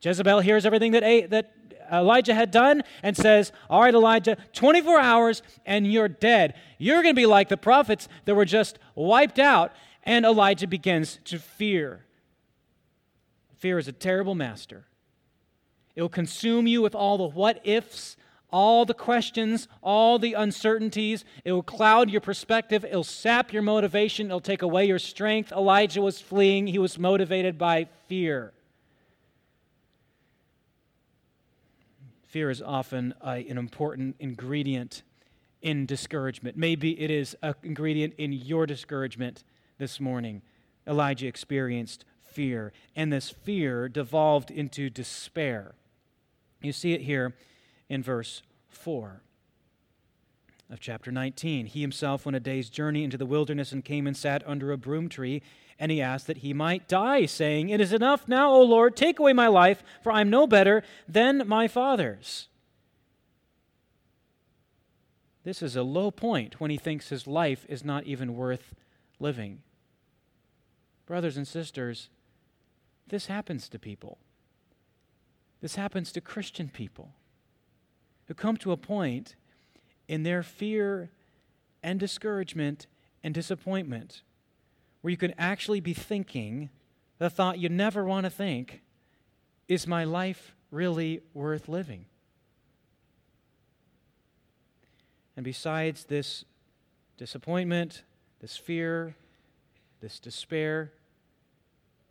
Jezebel 0.00 0.40
hears 0.40 0.66
everything 0.66 0.92
that, 0.92 1.30
that 1.30 1.52
Elijah 1.92 2.34
had 2.34 2.50
done 2.50 2.82
and 3.04 3.16
says, 3.16 3.52
All 3.70 3.82
right, 3.82 3.94
Elijah, 3.94 4.36
24 4.52 4.98
hours 4.98 5.42
and 5.64 5.90
you're 5.90 6.08
dead. 6.08 6.54
You're 6.78 7.02
going 7.02 7.14
to 7.14 7.20
be 7.20 7.26
like 7.26 7.48
the 7.48 7.56
prophets 7.56 8.08
that 8.24 8.34
were 8.34 8.44
just 8.44 8.80
wiped 8.96 9.38
out. 9.38 9.72
And 10.04 10.24
Elijah 10.24 10.66
begins 10.66 11.20
to 11.26 11.38
fear. 11.38 12.04
Fear 13.62 13.78
is 13.78 13.86
a 13.86 13.92
terrible 13.92 14.34
master. 14.34 14.86
It 15.94 16.02
will 16.02 16.08
consume 16.08 16.66
you 16.66 16.82
with 16.82 16.96
all 16.96 17.16
the 17.16 17.28
what 17.28 17.60
ifs, 17.62 18.16
all 18.50 18.84
the 18.84 18.92
questions, 18.92 19.68
all 19.80 20.18
the 20.18 20.32
uncertainties. 20.32 21.24
It 21.44 21.52
will 21.52 21.62
cloud 21.62 22.10
your 22.10 22.20
perspective. 22.20 22.84
It'll 22.84 23.04
sap 23.04 23.52
your 23.52 23.62
motivation. 23.62 24.26
It'll 24.26 24.40
take 24.40 24.62
away 24.62 24.86
your 24.86 24.98
strength. 24.98 25.52
Elijah 25.52 26.02
was 26.02 26.20
fleeing, 26.20 26.66
he 26.66 26.80
was 26.80 26.98
motivated 26.98 27.56
by 27.56 27.86
fear. 28.08 28.52
Fear 32.26 32.50
is 32.50 32.60
often 32.60 33.14
an 33.20 33.58
important 33.58 34.16
ingredient 34.18 35.04
in 35.60 35.86
discouragement. 35.86 36.56
Maybe 36.56 37.00
it 37.00 37.12
is 37.12 37.36
an 37.42 37.54
ingredient 37.62 38.14
in 38.18 38.32
your 38.32 38.66
discouragement 38.66 39.44
this 39.78 40.00
morning. 40.00 40.42
Elijah 40.84 41.28
experienced 41.28 42.04
fear, 42.32 42.72
and 42.96 43.12
this 43.12 43.30
fear 43.30 43.88
devolved 43.88 44.50
into 44.50 44.90
despair. 44.90 45.74
You 46.60 46.72
see 46.72 46.92
it 46.92 47.02
here 47.02 47.34
in 47.88 48.02
verse 48.02 48.42
4 48.68 49.22
of 50.70 50.80
chapter 50.80 51.12
19. 51.12 51.66
He 51.66 51.82
himself 51.82 52.24
went 52.24 52.36
a 52.36 52.40
day's 52.40 52.70
journey 52.70 53.04
into 53.04 53.18
the 53.18 53.26
wilderness 53.26 53.72
and 53.72 53.84
came 53.84 54.06
and 54.06 54.16
sat 54.16 54.42
under 54.46 54.72
a 54.72 54.78
broom 54.78 55.08
tree, 55.08 55.42
and 55.78 55.92
he 55.92 56.00
asked 56.00 56.26
that 56.26 56.38
he 56.38 56.54
might 56.54 56.88
die, 56.88 57.26
saying, 57.26 57.68
It 57.68 57.80
is 57.80 57.92
enough 57.92 58.26
now, 58.26 58.50
O 58.52 58.62
Lord, 58.62 58.96
take 58.96 59.18
away 59.18 59.32
my 59.32 59.48
life, 59.48 59.82
for 60.02 60.10
I 60.10 60.22
am 60.22 60.30
no 60.30 60.46
better 60.46 60.82
than 61.06 61.46
my 61.46 61.68
fathers. 61.68 62.48
This 65.44 65.60
is 65.60 65.76
a 65.76 65.82
low 65.82 66.10
point 66.10 66.60
when 66.60 66.70
he 66.70 66.76
thinks 66.76 67.08
his 67.08 67.26
life 67.26 67.66
is 67.68 67.84
not 67.84 68.04
even 68.04 68.36
worth 68.36 68.74
living. 69.18 69.62
Brothers 71.04 71.36
and 71.36 71.46
sisters, 71.46 72.08
this 73.08 73.26
happens 73.26 73.68
to 73.68 73.78
people. 73.78 74.18
This 75.60 75.76
happens 75.76 76.12
to 76.12 76.20
Christian 76.20 76.68
people 76.68 77.12
who 78.26 78.34
come 78.34 78.56
to 78.58 78.72
a 78.72 78.76
point 78.76 79.36
in 80.08 80.22
their 80.22 80.42
fear 80.42 81.10
and 81.82 82.00
discouragement 82.00 82.86
and 83.22 83.32
disappointment 83.32 84.22
where 85.00 85.10
you 85.10 85.16
can 85.16 85.34
actually 85.38 85.80
be 85.80 85.94
thinking 85.94 86.70
the 87.18 87.30
thought 87.30 87.58
you 87.58 87.68
never 87.68 88.04
want 88.04 88.24
to 88.24 88.30
think 88.30 88.82
is 89.68 89.86
my 89.86 90.04
life 90.04 90.54
really 90.70 91.20
worth 91.34 91.68
living? 91.68 92.06
And 95.36 95.44
besides 95.44 96.04
this 96.04 96.44
disappointment, 97.16 98.02
this 98.40 98.56
fear, 98.56 99.14
this 100.00 100.18
despair, 100.18 100.92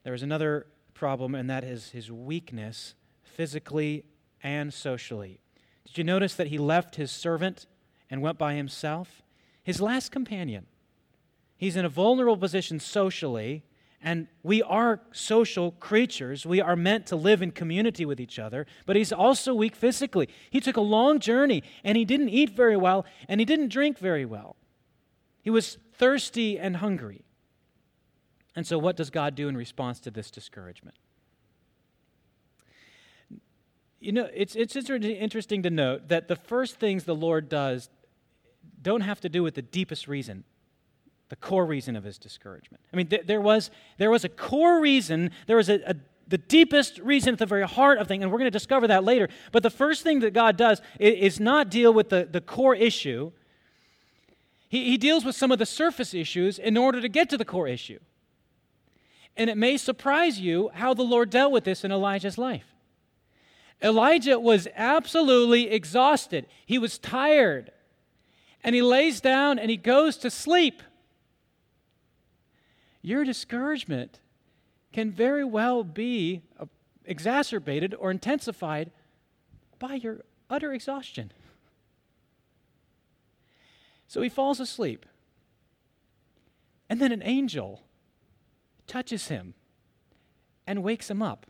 there 0.03 0.13
is 0.13 0.24
another 0.24 0.65
problem, 0.93 1.36
and 1.36 1.50
that 1.50 1.63
is 1.63 1.89
his 1.89 2.12
weakness 2.12 2.95
physically 3.24 4.05
and 4.43 4.74
socially. 4.74 5.39
Did 5.86 5.98
you 5.98 6.03
notice 6.03 6.36
that 6.36 6.48
he 6.48 6.57
left 6.57 6.95
his 6.95 7.12
servant 7.12 7.67
and 8.10 8.21
went 8.21 8.38
by 8.38 8.53
himself? 8.53 9.21
His 9.63 9.81
last 9.81 10.12
companion. 10.12 10.65
He's 11.57 11.75
in 11.75 11.86
a 11.86 11.89
vulnerable 11.89 12.38
position 12.38 12.79
socially, 12.79 13.63
and 14.01 14.27
we 14.41 14.63
are 14.63 15.00
social 15.12 15.71
creatures. 15.74 16.45
We 16.45 16.60
are 16.60 16.75
meant 16.75 17.05
to 17.07 17.15
live 17.15 17.41
in 17.41 17.51
community 17.51 18.05
with 18.05 18.19
each 18.19 18.39
other, 18.39 18.65
but 18.86 18.95
he's 18.95 19.13
also 19.13 19.53
weak 19.53 19.75
physically. 19.75 20.27
He 20.50 20.60
took 20.60 20.77
a 20.77 20.81
long 20.81 21.19
journey, 21.19 21.62
and 21.83 21.98
he 21.98 22.05
didn't 22.05 22.29
eat 22.29 22.50
very 22.50 22.77
well, 22.77 23.05
and 23.27 23.39
he 23.39 23.45
didn't 23.45 23.69
drink 23.69 24.00
very 24.00 24.25
well. 24.25 24.55
He 25.43 25.50
was 25.50 25.77
thirsty 25.93 26.57
and 26.57 26.77
hungry. 26.77 27.25
And 28.55 28.67
so, 28.67 28.77
what 28.77 28.96
does 28.96 29.10
God 29.10 29.36
do 29.36 29.48
in 29.48 29.55
response 29.55 30.00
to 30.01 30.12
this 30.12 30.29
discouragement? 30.29 30.98
You 34.00 34.12
know, 34.12 34.27
it's, 34.34 34.55
it's 34.55 34.75
interesting 34.75 35.62
to 35.62 35.70
note 35.70 36.08
that 36.08 36.27
the 36.27 36.36
first 36.36 36.79
things 36.79 37.03
the 37.03 37.15
Lord 37.15 37.50
does 37.50 37.89
don't 38.81 39.01
have 39.01 39.22
to 39.22 39.29
do 39.29 39.43
with 39.43 39.53
the 39.53 39.62
deepest 39.62 40.08
reason, 40.08 40.43
the 41.29 41.36
core 41.36 41.65
reason 41.65 41.96
of 41.96 42.03
his 42.03 42.17
discouragement. 42.17 42.84
I 42.91 42.98
mean, 42.98 43.08
th- 43.08 43.27
there, 43.27 43.39
was, 43.39 43.70
there 44.00 44.10
was 44.10 44.24
a 44.25 44.29
core 44.29 44.81
reason, 44.81 45.29
there 45.46 45.58
was 45.58 45.70
a, 45.70 45.81
a 45.86 45.96
the 46.27 46.38
deepest 46.38 46.98
reason 47.00 47.34
at 47.34 47.39
the 47.39 47.46
very 47.46 47.67
heart 47.67 48.00
of 48.00 48.08
things, 48.08 48.24
and 48.24 48.31
we're 48.31 48.39
going 48.39 48.48
to 48.48 48.51
discover 48.51 48.88
that 48.88 49.03
later. 49.03 49.27
But 49.51 49.63
the 49.63 49.70
first 49.70 50.01
thing 50.01 50.22
that 50.22 50.34
God 50.34 50.58
does 50.58 50.81
is, 51.00 51.39
not 51.39 51.70
deal 51.70 51.93
with 51.93 52.10
the, 52.10 52.27
the 52.29 52.41
core 52.41 52.75
issue. 52.75 53.31
He, 54.70 54.86
he 54.86 54.98
deals 54.98 55.25
with 55.25 55.36
some 55.36 55.51
of 55.51 55.60
the 55.60 55.65
surface 55.65 56.13
issues 56.13 56.58
in 56.58 56.77
order 56.77 57.01
to 57.01 57.10
get 57.10 57.29
to 57.31 57.38
the 57.38 57.46
core 57.46 57.67
issue. 57.67 58.00
And 59.38 59.50
it 59.50 59.57
may 59.57 59.77
surprise 59.77 60.39
you 60.39 60.69
how 60.73 60.93
the 60.93 61.03
Lord 61.03 61.29
dealt 61.29 61.51
with 61.51 61.63
this 61.63 61.83
in 61.83 61.91
Elijah's 61.91 62.38
life. 62.38 62.65
Elijah 63.81 64.39
was 64.39 64.67
absolutely 64.75 65.69
exhausted. 65.71 66.45
He 66.65 66.77
was 66.77 66.97
tired. 66.97 67.71
And 68.63 68.75
he 68.75 68.81
lays 68.81 69.21
down 69.21 69.57
and 69.57 69.71
he 69.71 69.77
goes 69.77 70.17
to 70.17 70.29
sleep. 70.29 70.83
Your 73.01 73.23
discouragement 73.23 74.19
can 74.93 75.11
very 75.11 75.43
well 75.43 75.83
be 75.83 76.41
uh, 76.59 76.65
exacerbated 77.05 77.95
or 77.95 78.11
intensified 78.11 78.91
by 79.79 79.95
your 79.95 80.19
utter 80.50 80.73
exhaustion. 80.73 81.31
So 84.07 84.21
he 84.21 84.29
falls 84.29 84.59
asleep. 84.59 85.05
And 86.89 87.00
then 87.00 87.11
an 87.11 87.23
angel 87.23 87.81
touches 88.91 89.29
him 89.29 89.53
and 90.67 90.83
wakes 90.83 91.10
him 91.10 91.21
up. 91.21 91.45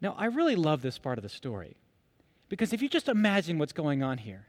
Now, 0.00 0.14
I 0.16 0.24
really 0.24 0.56
love 0.56 0.80
this 0.80 0.96
part 0.96 1.18
of 1.18 1.22
the 1.22 1.28
story 1.28 1.76
because 2.48 2.72
if 2.72 2.80
you 2.80 2.88
just 2.88 3.08
imagine 3.08 3.58
what's 3.58 3.74
going 3.74 4.02
on 4.02 4.18
here, 4.18 4.46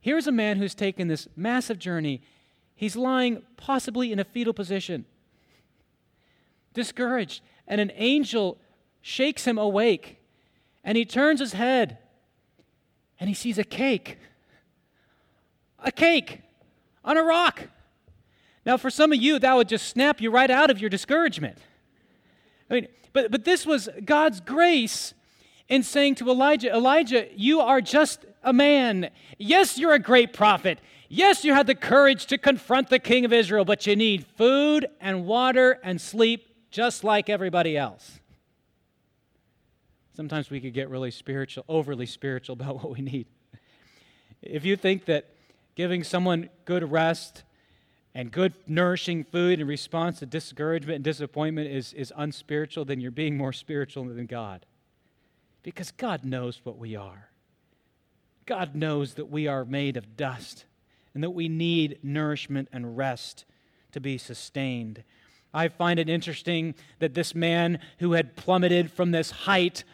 here's 0.00 0.26
a 0.26 0.32
man 0.32 0.56
who's 0.56 0.74
taken 0.74 1.06
this 1.06 1.28
massive 1.36 1.78
journey. 1.78 2.22
He's 2.74 2.96
lying 2.96 3.42
possibly 3.58 4.10
in 4.10 4.18
a 4.18 4.24
fetal 4.24 4.54
position, 4.54 5.04
discouraged, 6.72 7.42
and 7.68 7.78
an 7.78 7.92
angel 7.94 8.56
shakes 9.02 9.44
him 9.44 9.58
awake. 9.58 10.18
And 10.82 10.96
he 10.96 11.04
turns 11.04 11.40
his 11.40 11.52
head 11.52 11.98
and 13.20 13.28
he 13.28 13.34
sees 13.34 13.58
a 13.58 13.64
cake. 13.64 14.16
A 15.78 15.92
cake 15.92 16.40
on 17.04 17.18
a 17.18 17.22
rock. 17.22 17.68
Now, 18.66 18.76
for 18.76 18.90
some 18.90 19.12
of 19.12 19.22
you, 19.22 19.38
that 19.38 19.54
would 19.54 19.68
just 19.68 19.88
snap 19.88 20.20
you 20.20 20.32
right 20.32 20.50
out 20.50 20.70
of 20.70 20.80
your 20.80 20.90
discouragement. 20.90 21.56
I 22.68 22.74
mean, 22.74 22.88
but, 23.12 23.30
but 23.30 23.44
this 23.44 23.64
was 23.64 23.88
God's 24.04 24.40
grace 24.40 25.14
in 25.68 25.84
saying 25.84 26.16
to 26.16 26.28
Elijah, 26.28 26.74
Elijah, 26.74 27.28
you 27.36 27.60
are 27.60 27.80
just 27.80 28.26
a 28.42 28.52
man. 28.52 29.10
Yes, 29.38 29.78
you're 29.78 29.94
a 29.94 30.00
great 30.00 30.32
prophet. 30.32 30.80
Yes, 31.08 31.44
you 31.44 31.54
had 31.54 31.68
the 31.68 31.76
courage 31.76 32.26
to 32.26 32.38
confront 32.38 32.90
the 32.90 32.98
king 32.98 33.24
of 33.24 33.32
Israel, 33.32 33.64
but 33.64 33.86
you 33.86 33.94
need 33.94 34.26
food 34.36 34.86
and 35.00 35.26
water 35.26 35.78
and 35.84 36.00
sleep 36.00 36.48
just 36.72 37.04
like 37.04 37.30
everybody 37.30 37.76
else. 37.76 38.18
Sometimes 40.16 40.50
we 40.50 40.60
could 40.60 40.74
get 40.74 40.90
really 40.90 41.12
spiritual, 41.12 41.64
overly 41.68 42.06
spiritual 42.06 42.54
about 42.54 42.76
what 42.82 42.90
we 42.90 43.00
need. 43.00 43.26
If 44.42 44.64
you 44.64 44.76
think 44.76 45.04
that 45.04 45.26
giving 45.76 46.02
someone 46.02 46.48
good 46.64 46.90
rest 46.90 47.44
and 48.16 48.32
good, 48.32 48.54
nourishing 48.66 49.24
food 49.24 49.60
in 49.60 49.66
response 49.66 50.20
to 50.20 50.26
discouragement 50.26 50.96
and 50.96 51.04
disappointment 51.04 51.70
is, 51.70 51.92
is 51.92 52.14
unspiritual, 52.16 52.86
then 52.86 52.98
you're 52.98 53.10
being 53.10 53.36
more 53.36 53.52
spiritual 53.52 54.04
than 54.04 54.24
God. 54.24 54.64
Because 55.62 55.90
God 55.90 56.24
knows 56.24 56.62
what 56.64 56.78
we 56.78 56.96
are. 56.96 57.28
God 58.46 58.74
knows 58.74 59.14
that 59.14 59.26
we 59.26 59.46
are 59.46 59.66
made 59.66 59.98
of 59.98 60.16
dust 60.16 60.64
and 61.12 61.22
that 61.22 61.32
we 61.32 61.46
need 61.46 61.98
nourishment 62.02 62.70
and 62.72 62.96
rest 62.96 63.44
to 63.92 64.00
be 64.00 64.16
sustained. 64.16 65.04
I 65.52 65.68
find 65.68 66.00
it 66.00 66.08
interesting 66.08 66.74
that 67.00 67.12
this 67.12 67.34
man 67.34 67.80
who 67.98 68.12
had 68.14 68.34
plummeted 68.34 68.90
from 68.90 69.10
this 69.10 69.30
height 69.30 69.84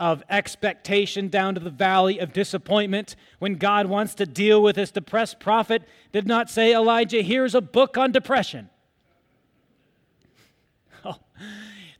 of 0.00 0.24
expectation 0.30 1.28
down 1.28 1.54
to 1.54 1.60
the 1.60 1.70
valley 1.70 2.18
of 2.18 2.32
disappointment 2.32 3.14
when 3.38 3.56
God 3.56 3.86
wants 3.86 4.14
to 4.14 4.24
deal 4.24 4.62
with 4.62 4.76
this 4.76 4.90
depressed 4.90 5.38
prophet 5.38 5.82
did 6.10 6.26
not 6.26 6.48
say, 6.48 6.74
Elijah, 6.74 7.20
here's 7.20 7.54
a 7.54 7.60
book 7.60 7.96
on 7.96 8.10
depression. 8.10 8.70
Oh. 11.02 11.16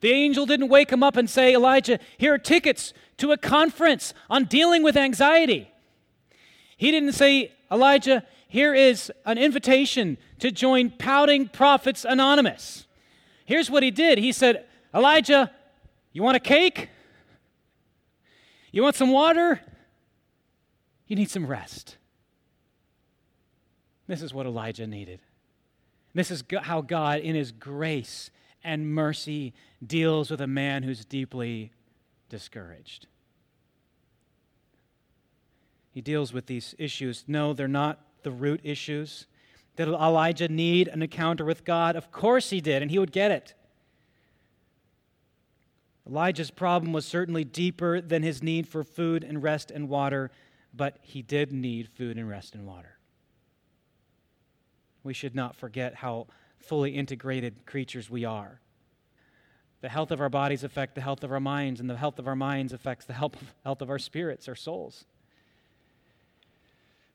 The 0.01 0.13
angel 0.13 0.45
didn't 0.45 0.69
wake 0.69 0.91
him 0.91 1.03
up 1.03 1.17
and 1.17 1.29
say, 1.29 1.55
Elijah, 1.55 1.99
here 2.19 2.35
are 2.35 2.39
tickets 2.39 2.93
to 3.17 3.33
a 3.33 3.39
conference 3.39 4.13
on 4.29 4.45
dealing 4.45 4.83
with 4.83 4.95
anxiety. 4.95 5.71
He 6.77 6.91
didn't 6.91 7.13
say, 7.13 7.53
Elijah, 7.73 8.25
here 8.47 8.75
is 8.75 9.11
an 9.25 9.39
invitation 9.39 10.19
to 10.39 10.51
join 10.51 10.91
Pouting 10.91 11.49
Prophets 11.49 12.05
Anonymous. 12.07 12.87
Here's 13.47 13.71
what 13.71 13.83
he 13.83 13.91
did 13.91 14.19
He 14.19 14.33
said, 14.33 14.67
Elijah, 14.95 15.51
you 16.13 16.23
want 16.23 16.37
a 16.37 16.41
cake? 16.41 16.91
You 18.73 18.83
want 18.83 18.97
some 18.97 19.11
water? 19.11 19.61
You 21.07 21.17
need 21.17 21.31
some 21.31 21.47
rest. 21.47 21.97
This 24.07 24.23
is 24.23 24.33
what 24.33 24.47
Elijah 24.47 24.87
needed. 24.87 25.21
This 26.15 26.31
is 26.31 26.43
how 26.63 26.81
God, 26.81 27.21
in 27.21 27.35
his 27.35 27.53
grace 27.53 28.31
and 28.65 28.93
mercy, 28.93 29.55
deals 29.85 30.31
with 30.31 30.41
a 30.41 30.47
man 30.47 30.83
who's 30.83 31.05
deeply 31.05 31.73
discouraged. 32.29 33.07
He 35.93 36.01
deals 36.01 36.33
with 36.33 36.47
these 36.47 36.75
issues. 36.79 37.25
No, 37.27 37.53
they're 37.53 37.69
not 37.69 38.01
the 38.23 38.31
root 38.31 38.61
issues. 38.63 39.27
Did 39.77 39.89
Elijah 39.89 40.49
need 40.49 40.89
an 40.89 41.03
encounter 41.03 41.45
with 41.45 41.65
God? 41.65 41.97
Of 41.97 42.13
course 42.13 42.51
he 42.51 42.61
did, 42.61 42.83
and 42.83 42.91
he 42.91 42.99
would 42.99 43.13
get 43.13 43.31
it. 43.31 43.55
Elijah's 46.11 46.51
problem 46.51 46.93
was 46.93 47.07
certainly 47.07 47.45
deeper 47.45 48.01
than 48.01 48.25
his 48.25 48.43
need 48.43 48.67
for 48.67 48.83
food 48.83 49.23
and 49.23 49.43
rest 49.43 49.71
and 49.71 49.89
water, 49.89 50.33
but 50.75 50.99
he 51.03 51.23
did 51.23 51.53
need 51.53 51.89
food 51.89 52.19
and 52.19 52.29
rest 52.29 52.55
and 52.57 52.67
water. 52.67 52.99
We 55.05 55.15
should 55.15 55.37
not 55.37 55.55
forget 55.55 55.95
how 55.95 56.27
fully 56.59 56.91
integrated 56.91 57.65
creatures 57.65 58.11
we 58.11 58.25
are. 58.25 58.61
The 59.83 59.89
health 59.89 60.11
of 60.11 60.21
our 60.21 60.29
bodies 60.29 60.65
affect 60.65 60.97
the 60.97 61.01
health 61.01 61.23
of 61.23 61.31
our 61.31 61.41
minds, 61.41 61.79
and 61.79 61.89
the 61.89 61.97
health 61.97 62.19
of 62.19 62.27
our 62.27 62.37
minds 62.37 62.73
affects 62.73 63.07
the 63.07 63.13
health 63.13 63.37
of 63.65 63.89
our 63.89 63.99
spirits, 63.99 64.49
our 64.49 64.57
souls. 64.57 65.05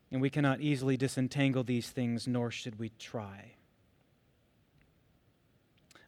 And 0.10 0.22
we 0.22 0.30
cannot 0.30 0.62
easily 0.62 0.96
disentangle 0.96 1.66
these 1.66 1.90
things, 1.90 2.28
nor 2.28 2.50
should 2.50 2.80
we 2.80 2.90
try. 2.98 3.52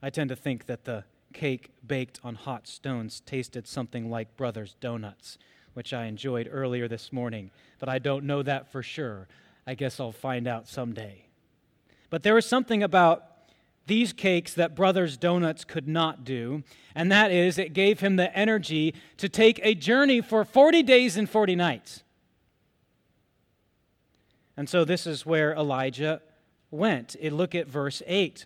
I 0.02 0.10
tend 0.10 0.30
to 0.30 0.36
think 0.36 0.68
that 0.68 0.86
the 0.86 1.04
cake 1.34 1.72
baked 1.86 2.20
on 2.24 2.36
hot 2.36 2.68
stones 2.68 3.22
tasted 3.26 3.68
something 3.68 4.10
like 4.10 4.38
Brothers 4.38 4.76
Donuts, 4.80 5.38
which 5.74 5.94
I 5.94 6.06
enjoyed 6.06 6.50
earlier 6.52 6.88
this 6.88 7.14
morning, 7.14 7.52
but 7.80 7.90
I 7.90 8.00
don't 8.00 8.26
know 8.26 8.44
that 8.44 8.72
for 8.72 8.82
sure. 8.82 9.28
I 9.66 9.76
guess 9.76 10.00
I'll 10.00 10.12
find 10.12 10.48
out 10.48 10.68
someday. 10.68 11.26
But 12.10 12.24
there 12.24 12.36
was 12.36 12.46
something 12.46 12.82
about 12.82 13.24
these 13.86 14.14
cakes 14.14 14.54
that 14.54 14.76
Brothers 14.76 15.18
Donuts 15.18 15.64
could 15.64 15.88
not 15.88 16.24
do, 16.24 16.64
and 16.94 17.12
that 17.12 17.32
is 17.32 17.58
it 17.58 17.74
gave 17.74 18.00
him 18.00 18.16
the 18.16 18.36
energy 18.38 18.94
to 19.18 19.30
take 19.30 19.60
a 19.64 19.76
journey 19.76 20.22
for 20.22 20.44
40 20.44 20.84
days 20.84 21.18
and 21.18 21.30
40 21.30 21.56
nights. 21.56 22.04
And 24.58 24.68
so 24.68 24.84
this 24.84 25.06
is 25.06 25.26
where 25.26 25.54
Elijah 25.54 26.22
went. 26.72 27.16
Look 27.22 27.56
at 27.56 27.68
verse 27.68 28.02
8. 28.06 28.46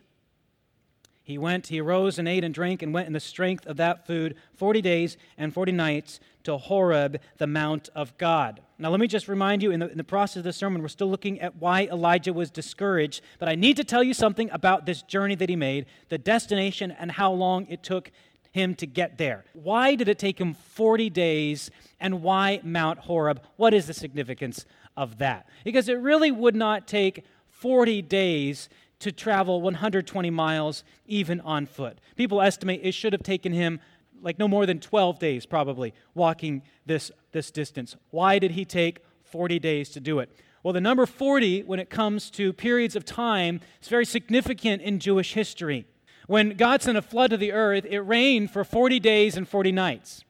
He 1.31 1.37
went, 1.37 1.67
he 1.67 1.79
arose 1.79 2.19
and 2.19 2.27
ate 2.27 2.43
and 2.43 2.53
drank 2.53 2.81
and 2.81 2.93
went 2.93 3.07
in 3.07 3.13
the 3.13 3.19
strength 3.21 3.65
of 3.65 3.77
that 3.77 4.05
food 4.05 4.35
40 4.57 4.81
days 4.81 5.15
and 5.37 5.53
40 5.53 5.71
nights 5.71 6.19
to 6.43 6.57
Horeb, 6.57 7.21
the 7.37 7.47
mount 7.47 7.87
of 7.95 8.17
God. 8.17 8.59
Now, 8.77 8.89
let 8.89 8.99
me 8.99 9.07
just 9.07 9.29
remind 9.29 9.63
you 9.63 9.71
in 9.71 9.79
the, 9.79 9.89
in 9.89 9.97
the 9.97 10.03
process 10.03 10.37
of 10.37 10.43
the 10.43 10.51
sermon, 10.51 10.81
we're 10.81 10.89
still 10.89 11.09
looking 11.09 11.39
at 11.39 11.55
why 11.55 11.83
Elijah 11.83 12.33
was 12.33 12.51
discouraged, 12.51 13.21
but 13.39 13.47
I 13.47 13.55
need 13.55 13.77
to 13.77 13.85
tell 13.85 14.03
you 14.03 14.13
something 14.13 14.49
about 14.51 14.85
this 14.85 15.03
journey 15.03 15.35
that 15.35 15.47
he 15.47 15.55
made, 15.55 15.85
the 16.09 16.17
destination, 16.17 16.91
and 16.91 17.13
how 17.13 17.31
long 17.31 17.65
it 17.67 17.81
took 17.81 18.11
him 18.51 18.75
to 18.75 18.85
get 18.85 19.17
there. 19.17 19.45
Why 19.53 19.95
did 19.95 20.09
it 20.09 20.19
take 20.19 20.37
him 20.37 20.53
40 20.53 21.09
days, 21.09 21.71
and 22.01 22.21
why 22.21 22.59
Mount 22.61 22.99
Horeb? 22.99 23.41
What 23.55 23.73
is 23.73 23.87
the 23.87 23.93
significance 23.93 24.65
of 24.97 25.19
that? 25.19 25.47
Because 25.63 25.87
it 25.87 25.97
really 25.99 26.31
would 26.31 26.55
not 26.57 26.89
take 26.89 27.23
40 27.47 28.01
days 28.01 28.67
to 29.01 29.11
travel 29.11 29.61
120 29.61 30.29
miles 30.29 30.83
even 31.05 31.39
on 31.41 31.65
foot. 31.65 31.99
People 32.15 32.41
estimate 32.41 32.81
it 32.83 32.93
should 32.93 33.13
have 33.13 33.23
taken 33.23 33.51
him 33.51 33.79
like 34.21 34.39
no 34.39 34.47
more 34.47 34.65
than 34.65 34.79
12 34.79 35.19
days 35.19 35.45
probably 35.45 35.93
walking 36.13 36.61
this, 36.85 37.11
this 37.31 37.51
distance. 37.51 37.95
Why 38.11 38.39
did 38.39 38.51
he 38.51 38.65
take 38.65 38.99
40 39.23 39.59
days 39.59 39.89
to 39.89 39.99
do 39.99 40.19
it? 40.19 40.29
Well, 40.63 40.73
the 40.73 40.81
number 40.81 41.05
40, 41.05 41.63
when 41.63 41.79
it 41.79 41.89
comes 41.89 42.29
to 42.31 42.53
periods 42.53 42.95
of 42.95 43.03
time, 43.03 43.61
is 43.81 43.87
very 43.87 44.05
significant 44.05 44.81
in 44.83 44.99
Jewish 44.99 45.33
history. 45.33 45.85
When 46.27 46.51
God 46.51 46.83
sent 46.83 46.97
a 46.97 47.01
flood 47.01 47.31
to 47.31 47.37
the 47.37 47.51
earth, 47.51 47.85
it 47.89 47.99
rained 47.99 48.51
for 48.51 48.63
40 48.63 48.99
days 48.99 49.35
and 49.35 49.49
40 49.49 49.71
nights. 49.71 50.23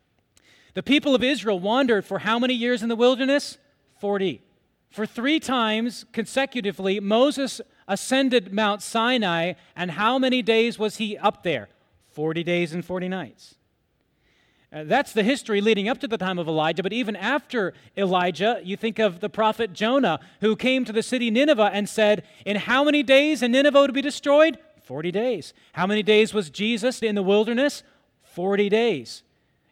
The 0.74 0.84
people 0.84 1.14
of 1.14 1.24
Israel 1.24 1.60
wandered 1.60 2.06
for 2.06 2.20
how 2.20 2.40
many 2.40 2.54
years 2.54 2.82
in 2.82 2.88
the 2.88 2.96
wilderness? 2.96 3.58
40. 4.00 4.42
For 4.90 5.06
three 5.06 5.40
times 5.40 6.06
consecutively, 6.14 7.00
Moses 7.02 7.60
ascended 7.88 8.54
Mount 8.54 8.82
Sinai, 8.82 9.54
and 9.76 9.92
how 9.92 10.18
many 10.18 10.42
days 10.42 10.78
was 10.78 10.98
he 10.98 11.18
up 11.18 11.44
there? 11.44 11.70
40 12.10 12.44
days 12.44 12.74
and 12.74 12.84
40 12.84 13.08
nights. 13.08 13.56
Uh, 14.74 14.86
that's 14.86 15.12
the 15.12 15.24
history 15.24 15.60
leading 15.60 15.90
up 15.90 16.00
to 16.00 16.08
the 16.08 16.18
time 16.18 16.40
of 16.40 16.48
Elijah, 16.48 16.82
but 16.82 16.94
even 16.94 17.16
after 17.16 17.74
Elijah, 17.98 18.62
you 18.64 18.78
think 18.78 19.00
of 19.00 19.20
the 19.20 19.30
prophet 19.30 19.74
Jonah, 19.74 20.20
who 20.40 20.56
came 20.56 20.86
to 20.86 20.94
the 20.94 21.04
city 21.04 21.30
Nineveh 21.30 21.72
and 21.74 21.90
said, 21.90 22.24
In 22.46 22.56
how 22.56 22.86
many 22.86 23.04
days 23.04 23.42
in 23.42 23.52
Nineveh 23.52 23.88
to 23.88 23.94
be 23.94 24.02
destroyed? 24.02 24.58
40 24.84 25.12
days. 25.12 25.54
How 25.74 25.86
many 25.86 26.04
days 26.04 26.34
was 26.34 26.50
Jesus 26.50 27.02
in 27.02 27.16
the 27.16 27.24
wilderness? 27.24 27.84
40 28.24 28.70
days. 28.70 29.24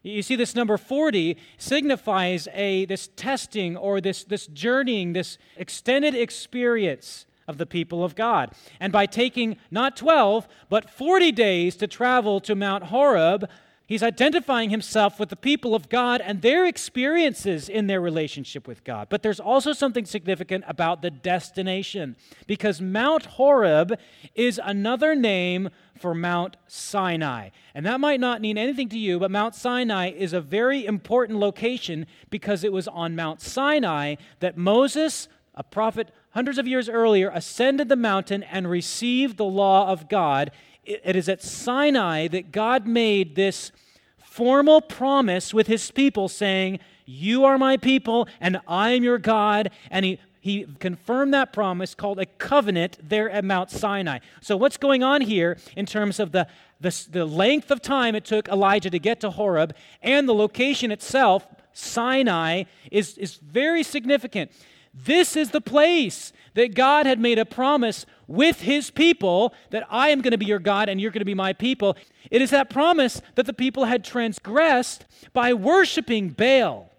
You 0.03 0.21
see, 0.21 0.35
this 0.35 0.55
number 0.55 0.77
40 0.77 1.37
signifies 1.57 2.47
a, 2.53 2.85
this 2.85 3.09
testing 3.15 3.75
or 3.77 3.99
this, 4.01 4.23
this 4.23 4.47
journeying, 4.47 5.13
this 5.13 5.37
extended 5.57 6.15
experience 6.15 7.25
of 7.49 7.57
the 7.57 7.65
people 7.65 8.03
of 8.03 8.15
God. 8.15 8.51
And 8.79 8.93
by 8.93 9.05
taking 9.05 9.57
not 9.71 9.97
12, 9.97 10.47
but 10.69 10.89
40 10.89 11.31
days 11.31 11.75
to 11.77 11.87
travel 11.87 12.39
to 12.41 12.55
Mount 12.55 12.85
Horeb, 12.85 13.49
He's 13.89 14.03
identifying 14.03 14.69
himself 14.69 15.19
with 15.19 15.29
the 15.29 15.35
people 15.35 15.73
of 15.73 15.89
God 15.89 16.21
and 16.21 16.43
their 16.43 16.63
experiences 16.67 17.67
in 17.67 17.87
their 17.87 17.99
relationship 17.99 18.67
with 18.67 18.83
God. 18.83 19.07
But 19.09 19.23
there's 19.23 19.39
also 19.39 19.73
something 19.73 20.05
significant 20.05 20.63
about 20.67 21.01
the 21.01 21.09
destination 21.09 22.15
because 22.45 22.79
Mount 22.79 23.25
Horeb 23.25 23.97
is 24.35 24.61
another 24.63 25.15
name 25.15 25.69
for 25.99 26.13
Mount 26.13 26.55
Sinai. 26.67 27.49
And 27.73 27.83
that 27.87 27.99
might 27.99 28.19
not 28.19 28.41
mean 28.41 28.59
anything 28.59 28.89
to 28.89 28.99
you, 28.99 29.17
but 29.17 29.31
Mount 29.31 29.55
Sinai 29.55 30.11
is 30.11 30.33
a 30.33 30.39
very 30.39 30.85
important 30.85 31.39
location 31.39 32.05
because 32.29 32.63
it 32.63 32.71
was 32.71 32.87
on 32.87 33.15
Mount 33.15 33.41
Sinai 33.41 34.17
that 34.39 34.55
Moses, 34.55 35.27
a 35.55 35.63
prophet 35.63 36.11
hundreds 36.31 36.57
of 36.57 36.67
years 36.67 36.87
earlier, 36.87 37.31
ascended 37.33 37.89
the 37.89 37.95
mountain 37.95 38.43
and 38.43 38.69
received 38.69 39.37
the 39.37 39.45
law 39.45 39.89
of 39.89 40.09
God 40.09 40.51
it 40.89 41.15
is 41.15 41.29
at 41.29 41.43
Sinai 41.43 42.27
that 42.29 42.51
God 42.51 42.87
made 42.87 43.35
this 43.35 43.71
formal 44.17 44.81
promise 44.81 45.53
with 45.53 45.67
his 45.67 45.91
people 45.91 46.27
saying, 46.27 46.79
You 47.05 47.45
are 47.45 47.57
my 47.57 47.77
people 47.77 48.27
and 48.41 48.59
I 48.67 48.91
am 48.91 49.03
your 49.03 49.19
God. 49.19 49.69
And 49.91 50.03
he, 50.03 50.19
he 50.39 50.65
confirmed 50.79 51.33
that 51.33 51.53
promise 51.53 51.93
called 51.93 52.19
a 52.19 52.25
covenant 52.25 52.97
there 53.07 53.29
at 53.29 53.45
Mount 53.45 53.69
Sinai. 53.69 54.19
So, 54.41 54.57
what's 54.57 54.77
going 54.77 55.03
on 55.03 55.21
here 55.21 55.57
in 55.75 55.85
terms 55.85 56.19
of 56.19 56.31
the, 56.31 56.47
the, 56.81 57.07
the 57.11 57.25
length 57.25 57.69
of 57.69 57.81
time 57.81 58.15
it 58.15 58.25
took 58.25 58.47
Elijah 58.47 58.89
to 58.89 58.99
get 58.99 59.19
to 59.21 59.29
Horeb 59.29 59.75
and 60.01 60.27
the 60.27 60.33
location 60.33 60.91
itself, 60.91 61.45
Sinai, 61.73 62.63
is, 62.91 63.17
is 63.17 63.35
very 63.35 63.83
significant. 63.83 64.51
This 64.93 65.35
is 65.35 65.51
the 65.51 65.61
place 65.61 66.33
that 66.55 66.75
God 66.75 67.05
had 67.05 67.19
made 67.19 67.39
a 67.39 67.45
promise 67.45 68.05
with 68.27 68.61
his 68.61 68.89
people 68.89 69.53
that 69.69 69.85
I 69.89 70.09
am 70.09 70.21
going 70.21 70.31
to 70.31 70.37
be 70.37 70.45
your 70.45 70.59
God 70.59 70.89
and 70.89 70.99
you're 70.99 71.11
going 71.11 71.21
to 71.21 71.25
be 71.25 71.33
my 71.33 71.53
people. 71.53 71.95
It 72.29 72.41
is 72.41 72.49
that 72.51 72.69
promise 72.69 73.21
that 73.35 73.45
the 73.45 73.53
people 73.53 73.85
had 73.85 74.03
transgressed 74.03 75.05
by 75.33 75.53
worshiping 75.53 76.29
Baal. 76.29 76.91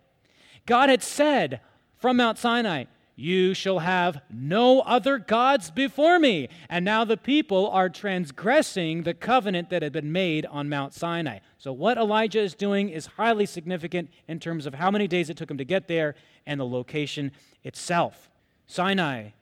God 0.67 0.89
had 0.89 1.03
said 1.03 1.61
from 1.97 2.17
Mount 2.17 2.39
Sinai, 2.39 2.85
you 3.17 3.53
shall 3.53 3.81
have 3.81 4.23
no 4.31 4.81
other 4.81 5.19
gods 5.19 5.71
before 5.71 6.19
me. 6.19 6.49
And 6.71 6.87
now 6.87 7.05
the 7.05 7.19
people 7.19 7.69
are 7.69 7.91
transgressing 7.91 9.03
the 9.03 9.13
covenant 9.13 9.69
that 9.69 9.83
had 9.83 9.93
been 9.93 10.11
made 10.11 10.47
on 10.47 10.71
Mount 10.71 10.95
Sinai. 10.95 11.41
So, 11.61 11.75
what 11.75 11.99
Elijah 11.99 12.41
is 12.41 12.55
doing 12.55 12.89
is 12.89 13.05
highly 13.05 13.45
significant 13.45 14.09
in 14.27 14.41
terms 14.41 14.65
of 14.65 14.73
how 14.73 14.91
many 14.91 15.07
days 15.07 15.29
it 15.29 15.37
took 15.37 15.51
him 15.51 15.59
to 15.59 15.65
get 15.65 15.89
there 15.89 16.15
and 16.47 16.59
the 16.59 16.65
location 16.65 17.33
itself. 17.65 18.31
Sinai 18.67 19.33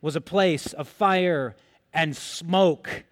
was 0.00 0.16
a 0.16 0.20
place 0.20 0.72
of 0.72 0.88
fire 0.88 1.54
and 1.94 2.16
smoke 2.16 3.04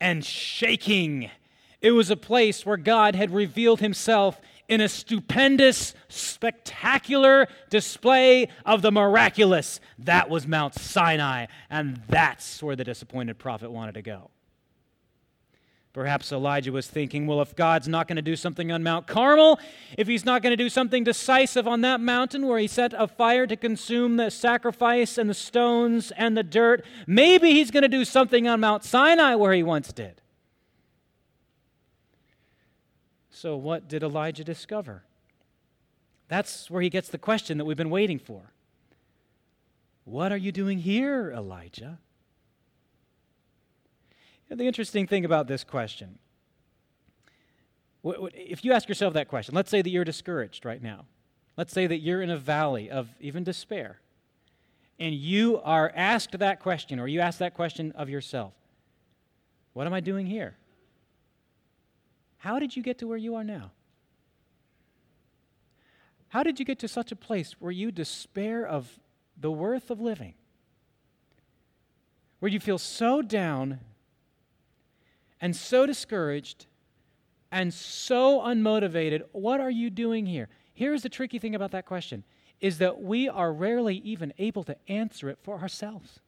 and 0.00 0.24
shaking. 0.24 1.32
It 1.80 1.90
was 1.90 2.08
a 2.08 2.16
place 2.16 2.64
where 2.64 2.76
God 2.76 3.16
had 3.16 3.34
revealed 3.34 3.80
himself 3.80 4.40
in 4.68 4.80
a 4.80 4.88
stupendous, 4.88 5.92
spectacular 6.08 7.48
display 7.70 8.46
of 8.64 8.82
the 8.82 8.92
miraculous. 8.92 9.80
That 9.98 10.30
was 10.30 10.46
Mount 10.46 10.74
Sinai, 10.74 11.46
and 11.68 12.00
that's 12.08 12.62
where 12.62 12.76
the 12.76 12.84
disappointed 12.84 13.36
prophet 13.38 13.72
wanted 13.72 13.94
to 13.94 14.02
go. 14.02 14.30
Perhaps 15.96 16.30
Elijah 16.30 16.72
was 16.72 16.86
thinking, 16.86 17.26
well, 17.26 17.40
if 17.40 17.56
God's 17.56 17.88
not 17.88 18.06
going 18.06 18.16
to 18.16 18.22
do 18.22 18.36
something 18.36 18.70
on 18.70 18.82
Mount 18.82 19.06
Carmel, 19.06 19.58
if 19.96 20.06
he's 20.06 20.26
not 20.26 20.42
going 20.42 20.50
to 20.50 20.56
do 20.62 20.68
something 20.68 21.04
decisive 21.04 21.66
on 21.66 21.80
that 21.80 22.02
mountain 22.02 22.46
where 22.46 22.58
he 22.58 22.66
set 22.66 22.92
a 22.92 23.08
fire 23.08 23.46
to 23.46 23.56
consume 23.56 24.18
the 24.18 24.28
sacrifice 24.30 25.16
and 25.16 25.30
the 25.30 25.32
stones 25.32 26.12
and 26.18 26.36
the 26.36 26.42
dirt, 26.42 26.84
maybe 27.06 27.52
he's 27.52 27.70
going 27.70 27.82
to 27.82 27.88
do 27.88 28.04
something 28.04 28.46
on 28.46 28.60
Mount 28.60 28.84
Sinai 28.84 29.36
where 29.36 29.54
he 29.54 29.62
once 29.62 29.90
did. 29.90 30.20
So, 33.30 33.56
what 33.56 33.88
did 33.88 34.02
Elijah 34.02 34.44
discover? 34.44 35.02
That's 36.28 36.70
where 36.70 36.82
he 36.82 36.90
gets 36.90 37.08
the 37.08 37.16
question 37.16 37.56
that 37.56 37.64
we've 37.64 37.74
been 37.74 37.88
waiting 37.88 38.18
for. 38.18 38.52
What 40.04 40.30
are 40.30 40.36
you 40.36 40.52
doing 40.52 40.76
here, 40.76 41.32
Elijah? 41.34 42.00
The 44.48 44.64
interesting 44.64 45.06
thing 45.06 45.24
about 45.24 45.48
this 45.48 45.64
question, 45.64 46.18
if 48.04 48.64
you 48.64 48.72
ask 48.72 48.88
yourself 48.88 49.14
that 49.14 49.28
question, 49.28 49.54
let's 49.54 49.70
say 49.70 49.82
that 49.82 49.90
you're 49.90 50.04
discouraged 50.04 50.64
right 50.64 50.80
now. 50.80 51.06
Let's 51.56 51.72
say 51.72 51.86
that 51.86 51.98
you're 51.98 52.22
in 52.22 52.30
a 52.30 52.36
valley 52.36 52.90
of 52.90 53.08
even 53.20 53.42
despair, 53.42 54.00
and 55.00 55.14
you 55.14 55.60
are 55.64 55.92
asked 55.94 56.38
that 56.38 56.60
question, 56.60 57.00
or 57.00 57.08
you 57.08 57.20
ask 57.20 57.38
that 57.38 57.54
question 57.54 57.92
of 57.92 58.08
yourself 58.08 58.52
What 59.72 59.86
am 59.86 59.92
I 59.92 60.00
doing 60.00 60.26
here? 60.26 60.56
How 62.38 62.58
did 62.58 62.76
you 62.76 62.82
get 62.82 62.98
to 62.98 63.08
where 63.08 63.16
you 63.16 63.34
are 63.34 63.44
now? 63.44 63.72
How 66.28 66.42
did 66.42 66.58
you 66.58 66.64
get 66.64 66.78
to 66.80 66.88
such 66.88 67.10
a 67.10 67.16
place 67.16 67.56
where 67.58 67.72
you 67.72 67.90
despair 67.90 68.66
of 68.66 69.00
the 69.36 69.50
worth 69.50 69.90
of 69.90 70.00
living? 70.00 70.34
Where 72.38 72.50
you 72.50 72.60
feel 72.60 72.78
so 72.78 73.22
down 73.22 73.80
and 75.40 75.54
so 75.54 75.86
discouraged 75.86 76.66
and 77.50 77.72
so 77.72 78.40
unmotivated. 78.40 79.22
What 79.32 79.60
are 79.60 79.70
you 79.70 79.90
doing 79.90 80.26
here? 80.26 80.48
Here's 80.74 81.02
the 81.02 81.08
tricky 81.08 81.38
thing 81.38 81.54
about 81.54 81.70
that 81.72 81.86
question 81.86 82.24
is 82.60 82.78
that 82.78 83.02
we 83.02 83.28
are 83.28 83.52
rarely 83.52 83.96
even 83.96 84.32
able 84.38 84.64
to 84.64 84.76
answer 84.88 85.28
it 85.28 85.38
for 85.42 85.58
ourselves. 85.58 86.20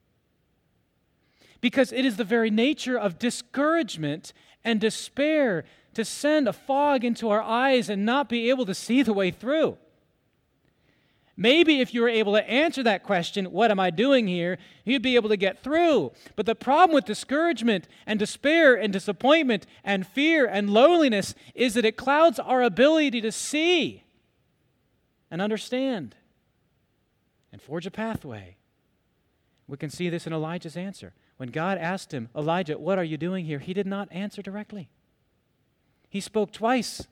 Because 1.60 1.90
it 1.90 2.04
is 2.04 2.16
the 2.16 2.24
very 2.24 2.50
nature 2.50 2.98
of 2.98 3.18
discouragement 3.18 4.32
and 4.62 4.80
despair 4.80 5.64
to 5.94 6.04
send 6.04 6.46
a 6.46 6.52
fog 6.52 7.04
into 7.04 7.30
our 7.30 7.42
eyes 7.42 7.88
and 7.88 8.04
not 8.04 8.28
be 8.28 8.50
able 8.50 8.66
to 8.66 8.74
see 8.74 9.02
the 9.02 9.12
way 9.12 9.30
through. 9.30 9.78
Maybe 11.40 11.81
if 11.81 11.94
you 11.94 12.03
were 12.03 12.09
able 12.09 12.33
to 12.33 12.51
answer 12.51 12.83
that 12.83 13.05
question, 13.05 13.53
what 13.53 13.70
am 13.70 13.79
I 13.79 13.90
doing 13.90 14.27
here, 14.27 14.59
you'd 14.85 15.03
be 15.03 15.14
able 15.14 15.29
to 15.29 15.37
get 15.37 15.62
through. 15.62 16.11
But 16.35 16.46
the 16.46 16.57
problem 16.57 16.92
with 16.92 17.05
discouragement 17.05 17.87
and 18.07 18.18
despair 18.18 18.74
and 18.74 18.92
disappointment 18.92 19.64
and 19.85 20.05
fear 20.05 20.46
and 20.46 20.68
loneliness 20.68 21.37
is 21.55 21.74
that 21.74 21.85
it 21.85 21.96
clouds 21.96 22.40
our 22.40 22.61
ability 22.64 23.20
to 23.20 23.31
see 23.31 24.03
and 25.31 25.40
understand 25.40 26.16
and 27.53 27.62
forge 27.62 27.87
a 27.87 27.92
pathway. 27.92 28.57
We 29.68 29.77
can 29.77 29.90
see 29.90 30.09
this 30.09 30.27
in 30.27 30.33
Elijah's 30.33 30.77
answer. 30.77 31.12
When 31.37 31.51
God 31.51 31.79
asked 31.79 32.12
him, 32.12 32.31
Elijah, 32.35 32.77
what 32.79 32.98
are 32.98 33.05
you 33.05 33.16
doing 33.16 33.44
here? 33.44 33.61
He 33.61 33.74
did 33.74 33.87
not 33.87 34.09
answer 34.11 34.42
directly. 34.42 34.88
He 36.11 36.20
spoke 36.20 36.51
twice, 36.51 37.07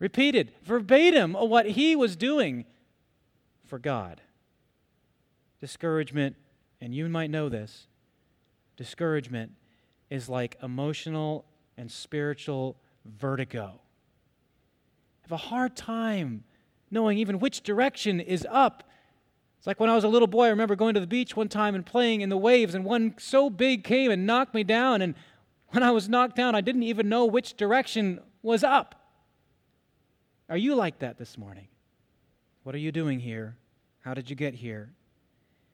repeated 0.00 0.50
verbatim 0.64 1.34
what 1.34 1.66
he 1.66 1.94
was 1.94 2.16
doing 2.16 2.64
for 3.64 3.78
God. 3.78 4.20
Discouragement, 5.60 6.36
and 6.80 6.94
you 6.94 7.08
might 7.08 7.30
know 7.30 7.48
this, 7.48 7.86
discouragement 8.76 9.52
is 10.10 10.28
like 10.28 10.56
emotional 10.62 11.44
and 11.76 11.90
spiritual 11.90 12.76
vertigo. 13.04 13.80
Have 15.22 15.32
a 15.32 15.36
hard 15.36 15.74
time 15.76 16.44
knowing 16.90 17.18
even 17.18 17.38
which 17.38 17.62
direction 17.62 18.20
is 18.20 18.46
up. 18.50 18.84
It's 19.58 19.66
like 19.66 19.80
when 19.80 19.88
I 19.88 19.94
was 19.94 20.04
a 20.04 20.08
little 20.08 20.28
boy, 20.28 20.44
I 20.44 20.50
remember 20.50 20.76
going 20.76 20.94
to 20.94 21.00
the 21.00 21.06
beach 21.06 21.34
one 21.34 21.48
time 21.48 21.74
and 21.74 21.84
playing 21.84 22.20
in 22.20 22.28
the 22.28 22.36
waves, 22.36 22.74
and 22.74 22.84
one 22.84 23.14
so 23.18 23.48
big 23.48 23.82
came 23.82 24.10
and 24.10 24.26
knocked 24.26 24.54
me 24.54 24.62
down. 24.62 25.00
And 25.00 25.14
when 25.68 25.82
I 25.82 25.90
was 25.90 26.08
knocked 26.08 26.36
down, 26.36 26.54
I 26.54 26.60
didn't 26.60 26.82
even 26.82 27.08
know 27.08 27.24
which 27.24 27.56
direction 27.56 28.20
was 28.42 28.62
up. 28.62 28.94
Are 30.50 30.56
you 30.58 30.74
like 30.74 30.98
that 30.98 31.18
this 31.18 31.38
morning? 31.38 31.68
What 32.64 32.74
are 32.74 32.78
you 32.78 32.92
doing 32.92 33.20
here? 33.20 33.56
How 34.00 34.14
did 34.14 34.30
you 34.30 34.36
get 34.36 34.54
here? 34.54 34.94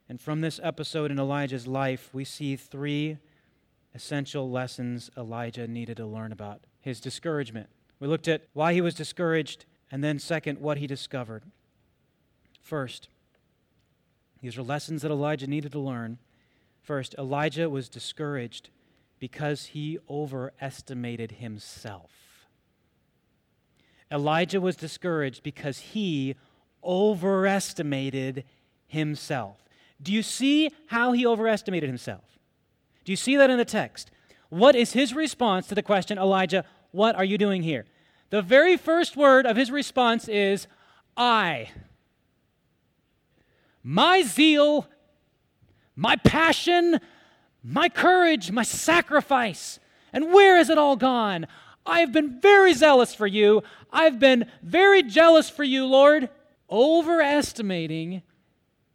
And 0.08 0.20
from 0.20 0.40
this 0.40 0.58
episode 0.60 1.12
in 1.12 1.20
Elijah's 1.20 1.68
life, 1.68 2.10
we 2.12 2.24
see 2.24 2.56
three 2.56 3.18
essential 3.94 4.50
lessons 4.50 5.08
Elijah 5.16 5.68
needed 5.68 5.98
to 5.98 6.06
learn 6.06 6.32
about 6.32 6.62
his 6.80 6.98
discouragement. 6.98 7.68
We 8.00 8.08
looked 8.08 8.26
at 8.26 8.42
why 8.54 8.72
he 8.72 8.80
was 8.80 8.94
discouraged, 8.94 9.66
and 9.92 10.02
then, 10.02 10.18
second, 10.18 10.58
what 10.58 10.78
he 10.78 10.88
discovered. 10.88 11.44
First, 12.60 13.08
these 14.42 14.58
are 14.58 14.62
lessons 14.64 15.02
that 15.02 15.12
Elijah 15.12 15.46
needed 15.46 15.70
to 15.70 15.78
learn. 15.78 16.18
First, 16.82 17.14
Elijah 17.16 17.70
was 17.70 17.88
discouraged 17.88 18.70
because 19.20 19.66
he 19.66 20.00
overestimated 20.08 21.32
himself. 21.38 22.10
Elijah 24.10 24.60
was 24.60 24.74
discouraged 24.74 25.44
because 25.44 25.78
he 25.78 26.34
overestimated 26.84 28.44
himself. 28.86 29.56
Do 30.02 30.12
you 30.12 30.22
see 30.22 30.70
how 30.86 31.12
he 31.12 31.26
overestimated 31.26 31.88
himself? 31.88 32.24
Do 33.04 33.12
you 33.12 33.16
see 33.16 33.36
that 33.36 33.50
in 33.50 33.58
the 33.58 33.64
text? 33.64 34.10
What 34.48 34.74
is 34.74 34.92
his 34.92 35.14
response 35.14 35.66
to 35.68 35.74
the 35.74 35.82
question, 35.82 36.18
Elijah, 36.18 36.64
what 36.90 37.14
are 37.16 37.24
you 37.24 37.38
doing 37.38 37.62
here? 37.62 37.86
The 38.30 38.42
very 38.42 38.76
first 38.76 39.16
word 39.16 39.46
of 39.46 39.56
his 39.56 39.70
response 39.70 40.28
is, 40.28 40.66
I. 41.16 41.70
My 43.82 44.22
zeal, 44.22 44.86
my 45.96 46.16
passion, 46.16 46.98
my 47.62 47.88
courage, 47.88 48.50
my 48.50 48.62
sacrifice. 48.62 49.78
And 50.12 50.32
where 50.32 50.58
is 50.58 50.70
it 50.70 50.78
all 50.78 50.96
gone? 50.96 51.46
I 51.86 52.00
have 52.00 52.12
been 52.12 52.40
very 52.40 52.72
zealous 52.72 53.14
for 53.14 53.26
you. 53.26 53.62
I've 53.92 54.18
been 54.18 54.46
very 54.62 55.02
jealous 55.02 55.48
for 55.50 55.64
you, 55.64 55.86
Lord. 55.86 56.28
Overestimating 56.70 58.22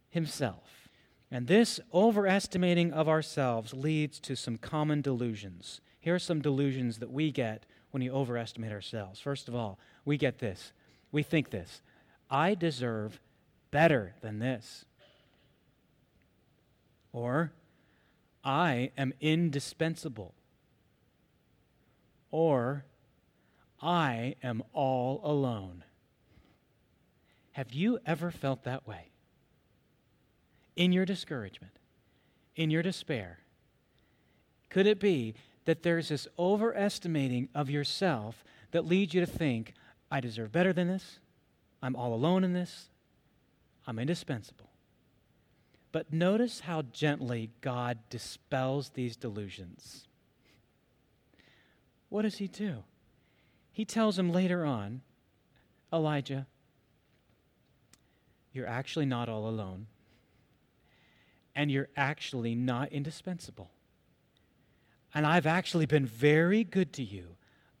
himself. 0.08 0.88
And 1.30 1.46
this 1.46 1.80
overestimating 1.92 2.92
of 2.92 3.08
ourselves 3.08 3.74
leads 3.74 4.20
to 4.20 4.36
some 4.36 4.56
common 4.56 5.02
delusions. 5.02 5.80
Here 6.00 6.14
are 6.14 6.20
some 6.20 6.40
delusions 6.40 6.98
that 6.98 7.10
we 7.10 7.32
get 7.32 7.66
when 7.90 8.02
we 8.02 8.10
overestimate 8.10 8.72
ourselves. 8.72 9.20
First 9.20 9.48
of 9.48 9.54
all, 9.54 9.78
we 10.04 10.16
get 10.16 10.38
this. 10.38 10.72
We 11.10 11.22
think 11.22 11.50
this 11.50 11.82
I 12.30 12.54
deserve 12.54 13.20
better 13.70 14.14
than 14.20 14.38
this. 14.38 14.84
Or, 17.12 17.52
I 18.44 18.90
am 18.96 19.12
indispensable. 19.20 20.34
Or, 22.30 22.84
I 23.80 24.36
am 24.42 24.62
all 24.72 25.20
alone. 25.24 25.82
Have 27.56 27.72
you 27.72 27.98
ever 28.04 28.30
felt 28.30 28.64
that 28.64 28.86
way? 28.86 29.12
In 30.76 30.92
your 30.92 31.06
discouragement, 31.06 31.72
in 32.54 32.70
your 32.70 32.82
despair, 32.82 33.38
could 34.68 34.86
it 34.86 35.00
be 35.00 35.32
that 35.64 35.82
there's 35.82 36.10
this 36.10 36.28
overestimating 36.38 37.48
of 37.54 37.70
yourself 37.70 38.44
that 38.72 38.84
leads 38.84 39.14
you 39.14 39.22
to 39.22 39.26
think, 39.26 39.72
I 40.10 40.20
deserve 40.20 40.52
better 40.52 40.74
than 40.74 40.88
this, 40.88 41.18
I'm 41.80 41.96
all 41.96 42.12
alone 42.12 42.44
in 42.44 42.52
this, 42.52 42.90
I'm 43.86 43.98
indispensable? 43.98 44.68
But 45.92 46.12
notice 46.12 46.60
how 46.60 46.82
gently 46.82 47.48
God 47.62 47.96
dispels 48.10 48.90
these 48.90 49.16
delusions. 49.16 50.06
What 52.10 52.20
does 52.20 52.36
he 52.36 52.48
do? 52.48 52.84
He 53.72 53.86
tells 53.86 54.18
him 54.18 54.30
later 54.30 54.66
on, 54.66 55.00
Elijah, 55.90 56.46
you're 58.56 58.66
actually 58.66 59.06
not 59.06 59.28
all 59.28 59.48
alone, 59.48 59.86
and 61.54 61.70
you're 61.70 61.88
actually 61.96 62.54
not 62.54 62.92
indispensable. 62.92 63.70
And 65.14 65.26
I've 65.26 65.46
actually 65.46 65.86
been 65.86 66.06
very 66.06 66.64
good 66.64 66.92
to 66.94 67.02
you. 67.02 67.36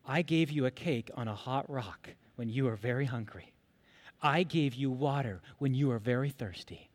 I 0.06 0.22
gave 0.22 0.50
you 0.50 0.66
a 0.66 0.70
cake 0.70 1.10
on 1.14 1.28
a 1.28 1.34
hot 1.34 1.68
rock 1.68 2.10
when 2.36 2.48
you 2.48 2.64
were 2.64 2.76
very 2.76 3.06
hungry. 3.06 3.52
I 4.22 4.44
gave 4.44 4.74
you 4.74 4.90
water 4.90 5.40
when 5.58 5.74
you 5.74 5.88
were 5.88 5.98
very 5.98 6.30
thirsty. 6.30 6.90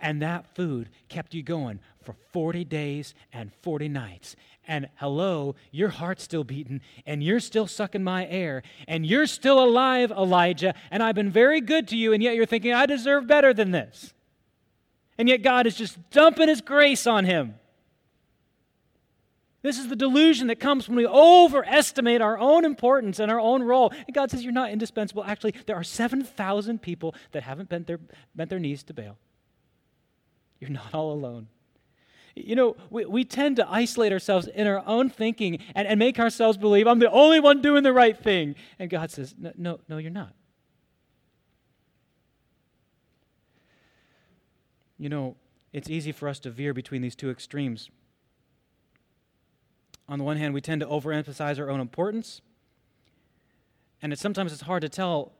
And 0.00 0.22
that 0.22 0.54
food 0.54 0.90
kept 1.08 1.34
you 1.34 1.42
going 1.42 1.80
for 2.02 2.14
40 2.32 2.64
days 2.64 3.14
and 3.32 3.52
40 3.62 3.88
nights. 3.88 4.36
And 4.66 4.88
hello, 4.96 5.56
your 5.70 5.88
heart's 5.88 6.22
still 6.22 6.44
beating, 6.44 6.80
and 7.06 7.22
you're 7.22 7.40
still 7.40 7.66
sucking 7.66 8.04
my 8.04 8.26
air, 8.26 8.62
and 8.86 9.06
you're 9.06 9.26
still 9.26 9.62
alive, 9.62 10.10
Elijah, 10.10 10.74
and 10.90 11.02
I've 11.02 11.14
been 11.14 11.30
very 11.30 11.60
good 11.60 11.88
to 11.88 11.96
you, 11.96 12.12
and 12.12 12.22
yet 12.22 12.34
you're 12.34 12.46
thinking, 12.46 12.74
I 12.74 12.84
deserve 12.84 13.26
better 13.26 13.54
than 13.54 13.70
this. 13.70 14.12
And 15.16 15.28
yet 15.28 15.42
God 15.42 15.66
is 15.66 15.74
just 15.74 15.98
dumping 16.10 16.48
his 16.48 16.60
grace 16.60 17.06
on 17.06 17.24
him. 17.24 17.54
This 19.62 19.78
is 19.78 19.88
the 19.88 19.96
delusion 19.96 20.46
that 20.46 20.60
comes 20.60 20.88
when 20.88 20.96
we 20.96 21.06
overestimate 21.06 22.20
our 22.20 22.38
own 22.38 22.64
importance 22.64 23.18
and 23.18 23.30
our 23.30 23.40
own 23.40 23.62
role. 23.62 23.90
And 23.90 24.14
God 24.14 24.30
says, 24.30 24.44
You're 24.44 24.52
not 24.52 24.70
indispensable. 24.70 25.24
Actually, 25.24 25.54
there 25.66 25.76
are 25.76 25.82
7,000 25.82 26.80
people 26.80 27.14
that 27.32 27.42
haven't 27.42 27.68
bent 27.68 27.86
their, 27.86 27.98
bent 28.36 28.50
their 28.50 28.60
knees 28.60 28.84
to 28.84 28.94
Baal. 28.94 29.18
You're 30.60 30.70
not 30.70 30.94
all 30.94 31.12
alone. 31.12 31.48
You 32.34 32.54
know, 32.54 32.76
we, 32.90 33.04
we 33.04 33.24
tend 33.24 33.56
to 33.56 33.68
isolate 33.68 34.12
ourselves 34.12 34.46
in 34.46 34.66
our 34.66 34.82
own 34.86 35.10
thinking 35.10 35.58
and, 35.74 35.88
and 35.88 35.98
make 35.98 36.18
ourselves 36.18 36.56
believe 36.56 36.86
I'm 36.86 36.98
the 37.00 37.10
only 37.10 37.40
one 37.40 37.60
doing 37.62 37.82
the 37.82 37.92
right 37.92 38.16
thing. 38.16 38.54
And 38.78 38.88
God 38.90 39.10
says, 39.10 39.34
No, 39.38 39.52
no, 39.56 39.80
no 39.88 39.98
you're 39.98 40.10
not. 40.10 40.34
You 44.98 45.08
know, 45.08 45.36
it's 45.72 45.88
easy 45.88 46.12
for 46.12 46.28
us 46.28 46.38
to 46.40 46.50
veer 46.50 46.74
between 46.74 47.02
these 47.02 47.14
two 47.14 47.30
extremes. 47.30 47.90
On 50.08 50.18
the 50.18 50.24
one 50.24 50.36
hand, 50.36 50.54
we 50.54 50.60
tend 50.60 50.80
to 50.80 50.86
overemphasize 50.86 51.58
our 51.58 51.70
own 51.70 51.80
importance, 51.80 52.40
and 54.00 54.12
it, 54.12 54.18
sometimes 54.18 54.52
it's 54.52 54.62
hard 54.62 54.80
to 54.80 54.88
tell 54.88 55.32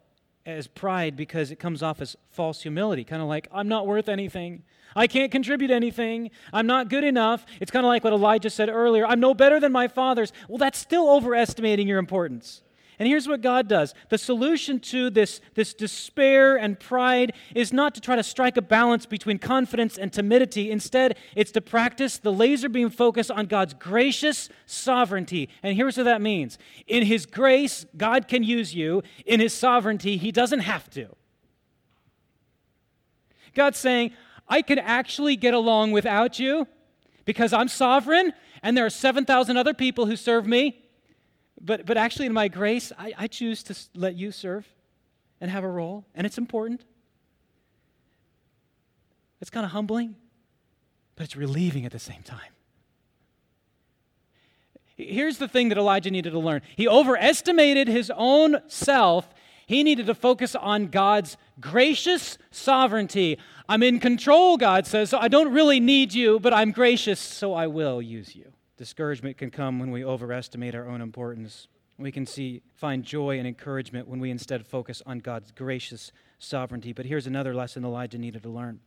as 0.49 0.67
pride 0.67 1.15
because 1.15 1.51
it 1.51 1.57
comes 1.57 1.83
off 1.83 2.01
as 2.01 2.17
false 2.31 2.63
humility, 2.63 3.05
kind 3.05 3.21
of 3.21 3.29
like, 3.29 3.49
I'm 3.53 3.69
not 3.69 3.87
worth 3.87 4.09
anything. 4.09 4.63
I 4.97 5.07
can't 5.07 5.31
contribute 5.31 5.71
anything. 5.71 6.31
I'm 6.53 6.67
not 6.67 6.89
good 6.89 7.05
enough. 7.05 7.45
It's 7.61 7.71
kind 7.71 7.85
of 7.85 7.89
like 7.89 8.03
what 8.03 8.15
Elijah 8.15 8.51
said 8.51 8.71
earlier 8.71 9.07
I'm 9.07 9.21
no 9.21 9.35
better 9.35 9.61
than 9.61 9.71
my 9.73 9.89
fathers. 9.89 10.33
Well, 10.49 10.59
that's 10.59 10.79
still 10.79 11.11
overestimating 11.11 11.87
your 11.87 11.99
importance. 11.99 12.63
And 12.99 13.07
here's 13.07 13.29
what 13.29 13.43
God 13.43 13.69
does 13.69 13.95
the 14.09 14.19
solution 14.19 14.81
to 14.81 15.09
this, 15.09 15.41
this 15.55 15.73
despair 15.73 16.57
and 16.57 16.79
pride 16.79 17.33
is 17.55 17.73
not 17.73 17.95
to 17.95 18.01
try 18.01 18.17
to 18.17 18.23
strike 18.23 18.57
a 18.57 18.63
balance 18.63 19.07
between 19.07 19.39
confidence 19.39 19.97
and 19.97 20.13
timidity. 20.13 20.71
Instead, 20.71 21.17
it's 21.37 21.53
to 21.53 21.61
practice 21.61 22.19
the 22.19 22.33
laser 22.33 22.69
beam 22.69 22.91
focus 22.91 23.31
on 23.31 23.47
God's 23.47 23.75
gracious 23.75 24.49
sovereignty. 24.67 25.49
And 25.63 25.77
here's 25.77 25.97
what 25.97 26.05
that 26.05 26.21
means 26.21 26.59
In 26.87 27.05
His 27.05 27.25
grace, 27.25 27.87
God 27.97 28.27
can 28.27 28.43
use 28.43 28.75
you. 28.75 29.03
In 29.25 29.39
His 29.39 29.53
sovereignty, 29.53 30.17
He 30.17 30.33
doesn't 30.33 30.61
have 30.61 30.91
to. 30.91 31.09
God's 33.55 33.79
saying, 33.79 34.13
I 34.49 34.63
can 34.63 34.79
actually 34.79 35.37
get 35.37 35.55
along 35.55 35.93
without 35.93 36.39
you 36.39 36.67
because 37.25 37.53
I'm 37.53 37.69
sovereign 37.69 38.33
and 38.63 38.77
there 38.77 38.87
are 38.87 38.91
7,000 38.91 39.57
other 39.57 39.75
people 39.75 40.07
who 40.07 40.17
serve 40.17 40.47
me 40.47 40.88
but, 41.61 41.87
but 41.87 41.97
actually, 41.97 42.27
in 42.27 42.33
my 42.33 42.49
grace, 42.49 42.93
I, 42.99 43.13
I 43.17 43.27
choose 43.27 43.63
to 43.65 43.77
let 43.95 44.15
you 44.15 44.31
serve 44.31 44.67
and 45.41 45.51
have 45.51 45.65
a 45.65 45.69
role, 45.69 46.05
and 46.15 46.27
it's 46.27 46.39
important. 46.39 46.85
It's 49.41 49.51
kind 49.51 49.65
of 49.65 49.73
humbling, 49.73 50.17
but 51.17 51.25
it's 51.25 51.37
relieving 51.37 51.87
at 51.87 51.93
the 51.93 51.99
same 51.99 52.23
time. 52.23 52.53
Here's 54.97 55.39
the 55.39 55.47
thing 55.47 55.69
that 55.69 55.79
Elijah 55.79 56.11
needed 56.11 56.31
to 56.31 56.39
learn 56.41 56.63
he 56.77 56.89
overestimated 56.89 57.89
his 57.89 58.11
own 58.15 58.61
self. 58.67 59.29
He 59.67 59.83
needed 59.83 60.07
to 60.07 60.15
focus 60.15 60.55
on 60.57 60.87
God's 60.87 61.37
gracious 61.61 62.39
sovereignty. 62.51 63.39
I'm 63.69 63.83
in 63.83 64.01
control, 64.01 64.57
God 64.57 64.87
says, 64.87 65.11
so 65.11 65.19
I 65.19 65.29
don't 65.29 65.53
really 65.53 65.79
need 65.79 66.15
you, 66.15 66.41
but 66.41 66.55
I'm 66.55 66.73
gracious, 66.73 67.21
so 67.21 67.53
I 67.53 67.67
will 67.67 68.01
use 68.01 68.35
you. 68.35 68.51
Discouragement 68.79 69.37
can 69.37 69.51
come 69.51 69.81
when 69.81 69.91
we 69.91 70.05
overestimate 70.05 70.73
our 70.73 70.89
own 70.89 71.01
importance. 71.01 71.67
We 71.99 72.13
can 72.13 72.25
see 72.27 72.63
find 72.77 73.03
joy 73.03 73.37
and 73.37 73.47
encouragement 73.47 74.07
when 74.07 74.21
we 74.21 74.31
instead 74.31 74.65
focus 74.65 75.03
on 75.05 75.19
God's 75.19 75.51
gracious 75.51 76.13
sovereignty. 76.39 76.93
But 76.93 77.05
here's 77.05 77.27
another 77.27 77.55
lesson 77.55 77.85
Elijah 77.85 78.19
needed 78.19 78.45
to 78.45 78.49
learn. 78.49 78.79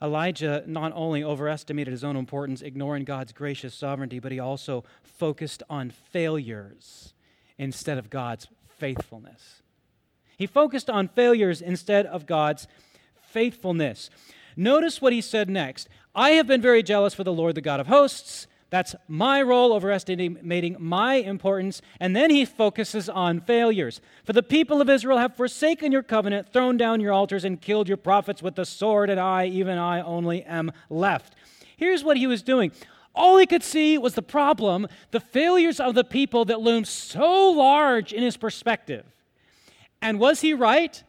Elijah 0.00 0.62
not 0.68 0.92
only 0.94 1.24
overestimated 1.24 1.90
his 1.90 2.04
own 2.04 2.14
importance, 2.14 2.62
ignoring 2.62 3.02
God's 3.02 3.32
gracious 3.32 3.74
sovereignty, 3.74 4.20
but 4.20 4.30
he 4.30 4.38
also 4.38 4.84
focused 5.02 5.64
on 5.68 5.90
failures 5.90 7.12
instead 7.58 7.98
of 7.98 8.08
God's 8.08 8.46
faithfulness. 8.68 9.62
He 10.36 10.46
focused 10.46 10.88
on 10.88 11.08
failures 11.08 11.60
instead 11.60 12.06
of 12.06 12.26
God's 12.26 12.68
faithfulness. 13.20 14.10
Notice 14.56 15.02
what 15.02 15.12
he 15.12 15.20
said 15.20 15.50
next 15.50 15.88
I 16.14 16.30
have 16.30 16.46
been 16.46 16.62
very 16.62 16.84
jealous 16.84 17.14
for 17.14 17.24
the 17.24 17.32
Lord, 17.32 17.56
the 17.56 17.60
God 17.60 17.80
of 17.80 17.88
hosts. 17.88 18.46
That's 18.72 18.96
my 19.06 19.42
role, 19.42 19.74
overestimating 19.74 20.78
my 20.80 21.16
importance. 21.16 21.82
And 22.00 22.16
then 22.16 22.30
he 22.30 22.46
focuses 22.46 23.06
on 23.06 23.42
failures. 23.42 24.00
For 24.24 24.32
the 24.32 24.42
people 24.42 24.80
of 24.80 24.88
Israel 24.88 25.18
have 25.18 25.36
forsaken 25.36 25.92
your 25.92 26.02
covenant, 26.02 26.54
thrown 26.54 26.78
down 26.78 26.98
your 26.98 27.12
altars, 27.12 27.44
and 27.44 27.60
killed 27.60 27.86
your 27.86 27.98
prophets 27.98 28.42
with 28.42 28.54
the 28.54 28.64
sword, 28.64 29.10
and 29.10 29.20
I, 29.20 29.44
even 29.44 29.76
I, 29.76 30.00
only 30.00 30.42
am 30.44 30.72
left. 30.88 31.34
Here's 31.76 32.02
what 32.02 32.16
he 32.16 32.26
was 32.26 32.42
doing. 32.42 32.72
All 33.14 33.36
he 33.36 33.44
could 33.44 33.62
see 33.62 33.98
was 33.98 34.14
the 34.14 34.22
problem, 34.22 34.88
the 35.10 35.20
failures 35.20 35.78
of 35.78 35.94
the 35.94 36.02
people 36.02 36.46
that 36.46 36.62
loomed 36.62 36.88
so 36.88 37.50
large 37.50 38.14
in 38.14 38.22
his 38.22 38.38
perspective. 38.38 39.04
And 40.00 40.18
was 40.18 40.40
he 40.40 40.54
right? 40.54 41.04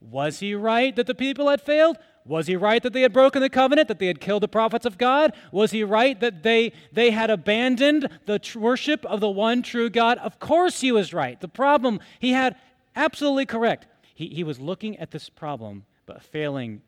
Was 0.00 0.38
he 0.38 0.54
right 0.54 0.94
that 0.94 1.08
the 1.08 1.16
people 1.16 1.48
had 1.48 1.60
failed? 1.60 1.96
Was 2.30 2.46
he 2.46 2.54
right 2.54 2.80
that 2.84 2.92
they 2.92 3.02
had 3.02 3.12
broken 3.12 3.42
the 3.42 3.50
covenant, 3.50 3.88
that 3.88 3.98
they 3.98 4.06
had 4.06 4.20
killed 4.20 4.44
the 4.44 4.48
prophets 4.48 4.86
of 4.86 4.96
God? 4.96 5.32
Was 5.50 5.72
he 5.72 5.82
right 5.82 6.18
that 6.20 6.44
they, 6.44 6.72
they 6.92 7.10
had 7.10 7.28
abandoned 7.28 8.08
the 8.26 8.38
tr- 8.38 8.60
worship 8.60 9.04
of 9.04 9.18
the 9.18 9.28
one 9.28 9.62
true 9.64 9.90
God? 9.90 10.16
Of 10.18 10.38
course 10.38 10.80
he 10.80 10.92
was 10.92 11.12
right. 11.12 11.40
The 11.40 11.48
problem 11.48 11.98
he 12.20 12.30
had 12.30 12.54
absolutely 12.94 13.46
correct. 13.46 13.88
He, 14.14 14.28
he 14.28 14.44
was 14.44 14.60
looking 14.60 14.96
at 14.98 15.10
this 15.10 15.28
problem, 15.28 15.86
but 16.06 16.22
failing 16.22 16.82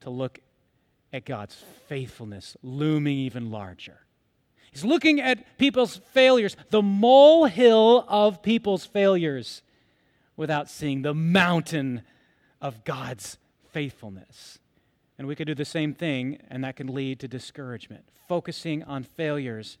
to 0.00 0.10
look 0.10 0.40
at 1.12 1.24
God's 1.24 1.62
faithfulness 1.86 2.56
looming 2.60 3.18
even 3.18 3.52
larger. 3.52 4.00
He's 4.72 4.84
looking 4.84 5.20
at 5.20 5.58
people's 5.58 5.98
failures, 6.12 6.56
the 6.70 6.82
molehill 6.82 8.04
of 8.08 8.42
people's 8.42 8.84
failures, 8.84 9.62
without 10.36 10.68
seeing 10.68 11.02
the 11.02 11.14
mountain 11.14 12.02
of 12.60 12.82
God's 12.82 13.38
faithfulness. 13.70 14.58
And 15.18 15.26
we 15.26 15.34
could 15.34 15.48
do 15.48 15.54
the 15.54 15.64
same 15.64 15.94
thing, 15.94 16.38
and 16.48 16.62
that 16.62 16.76
can 16.76 16.94
lead 16.94 17.18
to 17.20 17.28
discouragement, 17.28 18.04
focusing 18.28 18.84
on 18.84 19.02
failures 19.02 19.76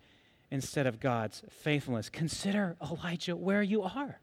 instead 0.50 0.86
of 0.86 0.98
God's 0.98 1.42
faithfulness. 1.48 2.08
Consider, 2.08 2.76
Elijah, 2.82 3.36
where 3.36 3.62
you 3.62 3.82
are. 3.82 4.18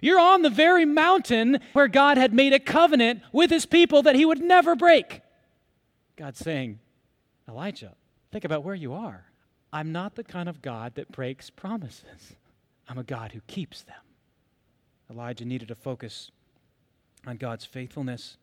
You're 0.00 0.18
on 0.18 0.42
the 0.42 0.50
very 0.50 0.84
mountain 0.84 1.58
where 1.72 1.88
God 1.88 2.16
had 2.16 2.32
made 2.32 2.52
a 2.52 2.58
covenant 2.58 3.22
with 3.32 3.50
his 3.50 3.66
people 3.66 4.02
that 4.02 4.14
he 4.14 4.24
would 4.24 4.40
never 4.40 4.74
break. 4.74 5.22
God's 6.16 6.38
saying, 6.38 6.78
Elijah, 7.48 7.94
think 8.30 8.44
about 8.44 8.64
where 8.64 8.74
you 8.74 8.94
are. 8.94 9.24
I'm 9.72 9.92
not 9.92 10.14
the 10.14 10.24
kind 10.24 10.48
of 10.48 10.62
God 10.62 10.94
that 10.94 11.12
breaks 11.12 11.50
promises, 11.50 12.34
I'm 12.88 12.98
a 12.98 13.04
God 13.04 13.32
who 13.32 13.40
keeps 13.46 13.82
them. 13.82 13.96
Elijah 15.10 15.44
needed 15.44 15.68
to 15.68 15.74
focus 15.74 16.30
on 17.26 17.36
God's 17.36 17.64
faithfulness 17.64 18.36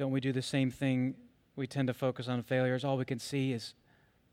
don't 0.00 0.12
we 0.12 0.20
do 0.20 0.32
the 0.32 0.40
same 0.40 0.70
thing? 0.70 1.14
We 1.56 1.66
tend 1.66 1.88
to 1.88 1.92
focus 1.92 2.26
on 2.26 2.42
failures. 2.42 2.84
All 2.86 2.96
we 2.96 3.04
can 3.04 3.18
see 3.18 3.52
is 3.52 3.74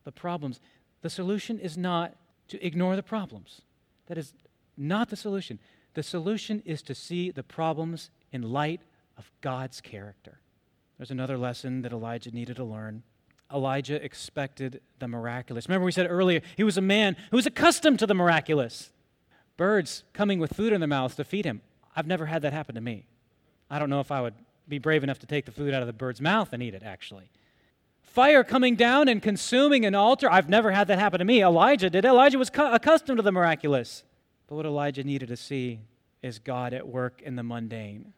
the 0.06 0.14
problems. 0.14 0.62
The 1.02 1.10
solution 1.10 1.60
is 1.60 1.78
not 1.78 2.16
to 2.48 2.66
ignore 2.66 2.96
the 2.96 3.04
problems. 3.04 3.64
That 4.06 4.18
is 4.18 4.32
not 4.78 5.10
the 5.10 5.18
solution. 5.18 5.60
The 5.94 6.04
solution 6.04 6.64
is 6.66 6.82
to 6.84 6.96
see 6.96 7.32
the 7.32 7.44
problems 7.44 8.12
in 8.32 8.44
light 8.44 8.80
of 9.18 9.30
God's 9.42 9.82
character. 9.82 10.40
There's 10.98 11.12
another 11.12 11.38
lesson 11.38 11.82
that 11.82 11.92
Elijah 11.92 12.32
needed 12.32 12.56
to 12.56 12.64
learn. 12.64 13.04
Elijah 13.54 14.02
expected 14.02 14.80
the 15.00 15.10
miraculous. 15.10 15.68
Remember, 15.68 15.84
we 15.84 15.92
said 15.92 16.08
earlier, 16.10 16.40
he 16.56 16.64
was 16.64 16.78
a 16.78 16.82
man 16.82 17.18
who 17.30 17.36
was 17.36 17.46
accustomed 17.46 18.00
to 18.00 18.08
the 18.08 18.16
miraculous. 18.16 18.90
Birds 19.58 20.06
coming 20.14 20.40
with 20.40 20.54
food 20.54 20.72
in 20.72 20.80
their 20.80 20.88
mouths 20.88 21.16
to 21.16 21.26
feed 21.26 21.44
him. 21.44 21.62
I've 21.94 22.08
never 22.08 22.28
had 22.28 22.42
that 22.44 22.54
happen 22.54 22.76
to 22.76 22.82
me. 22.82 23.06
I 23.70 23.80
don't 23.80 23.90
know 23.90 24.00
if 24.00 24.14
I 24.14 24.22
would 24.22 24.34
be 24.68 24.80
brave 24.80 25.04
enough 25.04 25.20
to 25.20 25.28
take 25.28 25.46
the 25.46 25.52
food 25.52 25.74
out 25.74 25.82
of 25.82 25.88
the 25.88 25.94
bird's 25.94 26.22
mouth 26.22 26.50
and 26.52 26.62
eat 26.62 26.74
it, 26.74 26.84
actually. 26.84 27.30
Fire 28.02 28.44
coming 28.44 28.76
down 28.76 29.08
and 29.08 29.22
consuming 29.22 29.86
an 29.86 29.94
altar. 29.94 30.30
I've 30.32 30.50
never 30.50 30.72
had 30.72 30.88
that 30.88 30.98
happen 30.98 31.20
to 31.20 31.26
me. 31.26 31.44
Elijah 31.44 31.90
did. 31.90 32.04
Elijah 32.04 32.40
was 32.40 32.50
cu- 32.50 32.72
accustomed 32.72 33.18
to 33.18 33.24
the 33.24 33.32
miraculous. 33.32 34.04
But 34.48 34.56
what 34.56 34.66
Elijah 34.66 35.04
needed 35.04 35.28
to 35.30 35.38
see 35.38 35.82
is 36.22 36.40
God 36.40 36.74
at 36.74 36.88
work 36.88 37.22
in 37.22 37.36
the 37.36 37.44
mundane. 37.44 38.14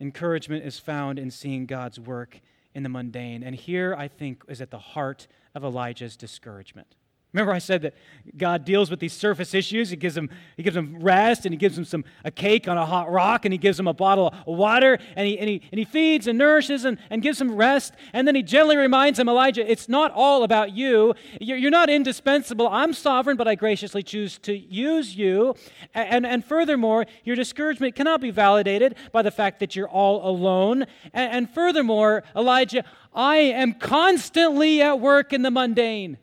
Encouragement 0.00 0.64
is 0.64 0.78
found 0.78 1.18
in 1.18 1.30
seeing 1.30 1.66
God's 1.66 2.00
work 2.00 2.40
in 2.74 2.82
the 2.82 2.88
mundane. 2.88 3.42
And 3.42 3.54
here, 3.54 3.94
I 3.96 4.08
think, 4.08 4.42
is 4.48 4.60
at 4.60 4.70
the 4.70 4.78
heart 4.78 5.26
of 5.54 5.64
Elijah's 5.64 6.16
discouragement. 6.16 6.94
Remember, 7.32 7.52
I 7.52 7.60
said 7.60 7.80
that 7.82 7.94
God 8.36 8.66
deals 8.66 8.90
with 8.90 9.00
these 9.00 9.14
surface 9.14 9.54
issues. 9.54 9.88
He 9.88 9.96
gives 9.96 10.14
them, 10.14 10.28
he 10.56 10.62
gives 10.62 10.74
them 10.74 11.02
rest, 11.02 11.46
and 11.46 11.52
He 11.54 11.56
gives 11.56 11.76
them 11.76 11.86
some, 11.86 12.04
a 12.24 12.30
cake 12.30 12.68
on 12.68 12.76
a 12.76 12.84
hot 12.84 13.10
rock, 13.10 13.46
and 13.46 13.54
He 13.54 13.58
gives 13.58 13.78
them 13.78 13.88
a 13.88 13.94
bottle 13.94 14.34
of 14.46 14.56
water, 14.58 14.98
and 15.16 15.26
He, 15.26 15.38
and 15.38 15.48
he, 15.48 15.62
and 15.72 15.78
he 15.78 15.86
feeds 15.86 16.26
and 16.26 16.36
nourishes 16.36 16.84
and, 16.84 16.98
and 17.08 17.22
gives 17.22 17.38
them 17.38 17.56
rest. 17.56 17.94
And 18.12 18.28
then 18.28 18.34
He 18.34 18.42
gently 18.42 18.76
reminds 18.76 19.16
them, 19.16 19.30
Elijah, 19.30 19.68
it's 19.68 19.88
not 19.88 20.12
all 20.12 20.44
about 20.44 20.72
you. 20.72 21.14
You're, 21.40 21.56
you're 21.56 21.70
not 21.70 21.88
indispensable. 21.88 22.68
I'm 22.68 22.92
sovereign, 22.92 23.38
but 23.38 23.48
I 23.48 23.54
graciously 23.54 24.02
choose 24.02 24.36
to 24.40 24.54
use 24.54 25.16
you. 25.16 25.54
And, 25.94 26.26
and 26.26 26.44
furthermore, 26.44 27.06
your 27.24 27.36
discouragement 27.36 27.94
cannot 27.94 28.20
be 28.20 28.30
validated 28.30 28.94
by 29.10 29.22
the 29.22 29.30
fact 29.30 29.58
that 29.60 29.74
you're 29.74 29.88
all 29.88 30.28
alone. 30.28 30.82
And, 31.14 31.32
and 31.32 31.50
furthermore, 31.50 32.24
Elijah, 32.36 32.84
I 33.14 33.36
am 33.36 33.72
constantly 33.72 34.82
at 34.82 35.00
work 35.00 35.32
in 35.32 35.40
the 35.40 35.50
mundane. 35.50 36.18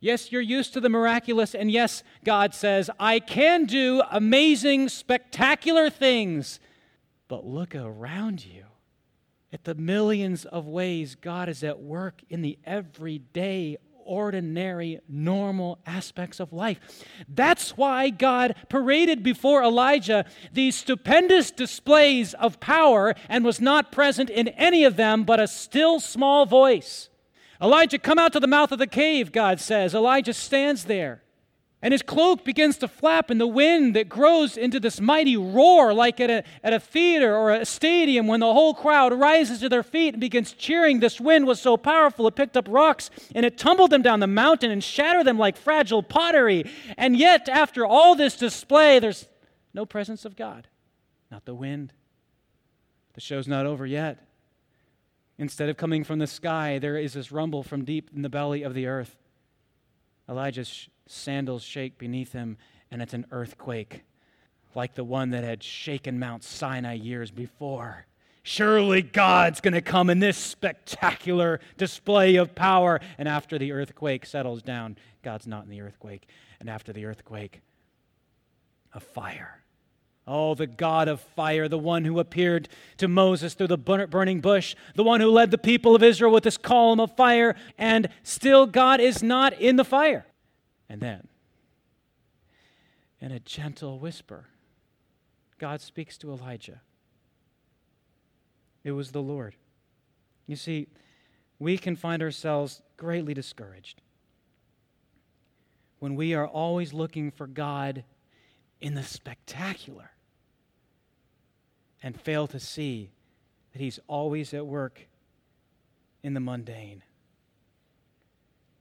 Yes, 0.00 0.30
you're 0.30 0.40
used 0.40 0.72
to 0.74 0.80
the 0.80 0.88
miraculous, 0.88 1.54
and 1.54 1.70
yes, 1.70 2.04
God 2.24 2.54
says, 2.54 2.88
I 3.00 3.18
can 3.18 3.64
do 3.64 4.02
amazing, 4.10 4.88
spectacular 4.90 5.90
things. 5.90 6.60
But 7.26 7.44
look 7.44 7.74
around 7.74 8.44
you 8.46 8.64
at 9.52 9.64
the 9.64 9.74
millions 9.74 10.44
of 10.44 10.66
ways 10.66 11.14
God 11.14 11.48
is 11.48 11.64
at 11.64 11.80
work 11.80 12.22
in 12.30 12.42
the 12.42 12.58
everyday, 12.64 13.76
ordinary, 14.04 15.00
normal 15.08 15.78
aspects 15.84 16.38
of 16.38 16.52
life. 16.52 16.78
That's 17.28 17.76
why 17.76 18.10
God 18.10 18.54
paraded 18.68 19.22
before 19.22 19.62
Elijah 19.62 20.24
these 20.52 20.76
stupendous 20.76 21.50
displays 21.50 22.34
of 22.34 22.60
power 22.60 23.14
and 23.28 23.44
was 23.44 23.60
not 23.60 23.92
present 23.92 24.30
in 24.30 24.48
any 24.48 24.84
of 24.84 24.96
them 24.96 25.24
but 25.24 25.40
a 25.40 25.46
still 25.48 25.98
small 25.98 26.46
voice. 26.46 27.10
Elijah, 27.60 27.98
come 27.98 28.18
out 28.18 28.32
to 28.32 28.40
the 28.40 28.46
mouth 28.46 28.72
of 28.72 28.78
the 28.78 28.86
cave, 28.86 29.32
God 29.32 29.60
says. 29.60 29.94
Elijah 29.94 30.32
stands 30.32 30.84
there. 30.84 31.22
And 31.80 31.92
his 31.92 32.02
cloak 32.02 32.44
begins 32.44 32.76
to 32.78 32.88
flap 32.88 33.30
in 33.30 33.38
the 33.38 33.46
wind 33.46 33.94
that 33.94 34.08
grows 34.08 34.56
into 34.56 34.80
this 34.80 35.00
mighty 35.00 35.36
roar, 35.36 35.94
like 35.94 36.18
at 36.18 36.28
a, 36.28 36.42
at 36.64 36.72
a 36.72 36.80
theater 36.80 37.36
or 37.36 37.52
a 37.52 37.64
stadium 37.64 38.26
when 38.26 38.40
the 38.40 38.52
whole 38.52 38.74
crowd 38.74 39.12
rises 39.12 39.60
to 39.60 39.68
their 39.68 39.84
feet 39.84 40.14
and 40.14 40.20
begins 40.20 40.52
cheering. 40.52 40.98
This 40.98 41.20
wind 41.20 41.46
was 41.46 41.60
so 41.60 41.76
powerful, 41.76 42.26
it 42.26 42.34
picked 42.34 42.56
up 42.56 42.66
rocks 42.68 43.10
and 43.32 43.46
it 43.46 43.58
tumbled 43.58 43.90
them 43.90 44.02
down 44.02 44.18
the 44.18 44.26
mountain 44.26 44.72
and 44.72 44.82
shattered 44.82 45.24
them 45.24 45.38
like 45.38 45.56
fragile 45.56 46.02
pottery. 46.02 46.68
And 46.96 47.16
yet, 47.16 47.48
after 47.48 47.86
all 47.86 48.16
this 48.16 48.36
display, 48.36 48.98
there's 48.98 49.28
no 49.72 49.86
presence 49.86 50.24
of 50.24 50.34
God, 50.34 50.66
not 51.30 51.44
the 51.44 51.54
wind. 51.54 51.92
The 53.14 53.20
show's 53.20 53.46
not 53.46 53.66
over 53.66 53.86
yet. 53.86 54.18
Instead 55.38 55.68
of 55.68 55.76
coming 55.76 56.02
from 56.02 56.18
the 56.18 56.26
sky, 56.26 56.78
there 56.78 56.96
is 56.96 57.12
this 57.12 57.30
rumble 57.30 57.62
from 57.62 57.84
deep 57.84 58.10
in 58.14 58.22
the 58.22 58.28
belly 58.28 58.62
of 58.62 58.74
the 58.74 58.86
earth. 58.86 59.16
Elijah's 60.28 60.88
sandals 61.06 61.62
shake 61.62 61.96
beneath 61.96 62.32
him, 62.32 62.58
and 62.90 63.00
it's 63.00 63.14
an 63.14 63.24
earthquake, 63.30 64.02
like 64.74 64.94
the 64.94 65.04
one 65.04 65.30
that 65.30 65.44
had 65.44 65.62
shaken 65.62 66.18
Mount 66.18 66.42
Sinai 66.42 66.94
years 66.94 67.30
before. 67.30 68.06
Surely 68.42 69.02
God's 69.02 69.60
going 69.60 69.74
to 69.74 69.82
come 69.82 70.08
in 70.08 70.20
this 70.20 70.38
spectacular 70.38 71.60
display 71.76 72.36
of 72.36 72.54
power. 72.54 72.98
And 73.18 73.28
after 73.28 73.58
the 73.58 73.72
earthquake 73.72 74.24
settles 74.24 74.62
down, 74.62 74.96
God's 75.22 75.46
not 75.46 75.64
in 75.64 75.70
the 75.70 75.82
earthquake. 75.82 76.26
And 76.58 76.70
after 76.70 76.92
the 76.92 77.04
earthquake, 77.04 77.60
a 78.94 79.00
fire. 79.00 79.62
Oh, 80.30 80.54
the 80.54 80.66
God 80.66 81.08
of 81.08 81.22
fire, 81.22 81.68
the 81.68 81.78
one 81.78 82.04
who 82.04 82.20
appeared 82.20 82.68
to 82.98 83.08
Moses 83.08 83.54
through 83.54 83.68
the 83.68 83.78
burning 83.78 84.40
bush, 84.42 84.76
the 84.94 85.02
one 85.02 85.22
who 85.22 85.30
led 85.30 85.50
the 85.50 85.56
people 85.56 85.94
of 85.94 86.02
Israel 86.02 86.30
with 86.30 86.44
this 86.44 86.58
column 86.58 87.00
of 87.00 87.16
fire, 87.16 87.56
and 87.78 88.10
still 88.22 88.66
God 88.66 89.00
is 89.00 89.22
not 89.22 89.54
in 89.54 89.76
the 89.76 89.86
fire. 89.86 90.26
And 90.86 91.00
then, 91.00 91.28
in 93.22 93.32
a 93.32 93.40
gentle 93.40 93.98
whisper, 93.98 94.48
God 95.58 95.80
speaks 95.80 96.18
to 96.18 96.30
Elijah. 96.30 96.82
It 98.84 98.92
was 98.92 99.12
the 99.12 99.22
Lord. 99.22 99.54
You 100.46 100.56
see, 100.56 100.88
we 101.58 101.78
can 101.78 101.96
find 101.96 102.22
ourselves 102.22 102.82
greatly 102.98 103.32
discouraged 103.32 104.02
when 106.00 106.16
we 106.16 106.34
are 106.34 106.46
always 106.46 106.92
looking 106.92 107.30
for 107.30 107.46
God 107.46 108.04
in 108.78 108.92
the 108.92 109.02
spectacular 109.02 110.10
and 112.02 112.20
fail 112.20 112.46
to 112.48 112.60
see 112.60 113.10
that 113.72 113.80
He's 113.80 113.98
always 114.06 114.54
at 114.54 114.66
work 114.66 115.06
in 116.22 116.34
the 116.34 116.40
mundane. 116.40 117.02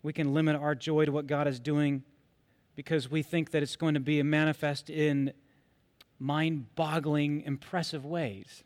We 0.04 0.14
can 0.14 0.34
limit 0.34 0.56
our 0.56 0.76
joy 0.76 1.06
to 1.06 1.12
what 1.12 1.28
God 1.28 1.48
is 1.48 1.60
doing 1.60 2.04
because 2.76 3.10
we 3.10 3.24
think 3.24 3.52
that 3.52 3.64
it's 3.64 3.76
going 3.76 3.96
to 3.96 4.00
be 4.00 4.22
manifest 4.24 4.90
in 4.90 5.34
mind 6.20 6.76
boggling, 6.76 7.42
impressive 7.42 8.06
ways. 8.06 8.64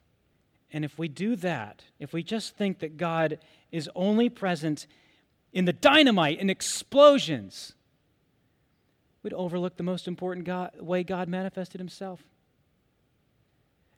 And 0.72 0.86
if 0.86 0.98
we 0.98 1.08
do 1.08 1.36
that, 1.38 1.84
if 2.00 2.14
we 2.14 2.24
just 2.24 2.56
think 2.56 2.80
that 2.80 2.98
God 2.98 3.40
is 3.72 3.90
only 3.96 4.30
present 4.30 4.88
in 5.52 5.66
the 5.66 5.74
dynamite 5.74 6.40
and 6.40 6.50
explosions, 6.50 7.74
we'd 9.24 9.34
overlook 9.34 9.78
the 9.78 9.84
most 9.84 10.08
important 10.08 10.46
God, 10.46 10.72
way 10.80 11.04
God 11.04 11.28
manifested 11.28 11.80
himself 11.80 12.22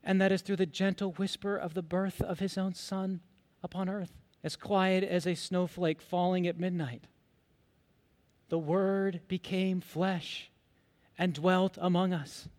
and 0.03 0.19
that 0.19 0.31
is 0.31 0.41
through 0.41 0.57
the 0.57 0.65
gentle 0.65 1.13
whisper 1.13 1.55
of 1.55 1.73
the 1.73 1.81
birth 1.81 2.21
of 2.21 2.39
his 2.39 2.57
own 2.57 2.73
Son 2.73 3.21
upon 3.63 3.87
earth, 3.87 4.11
as 4.43 4.55
quiet 4.55 5.03
as 5.03 5.25
a 5.25 5.35
snowflake 5.35 6.01
falling 6.01 6.45
at 6.45 6.59
midnight. 6.59 7.05
The 8.49 8.59
Word 8.59 9.21
became 9.27 9.79
flesh 9.81 10.51
and 11.17 11.33
dwelt 11.33 11.77
among 11.79 12.13
us. 12.13 12.49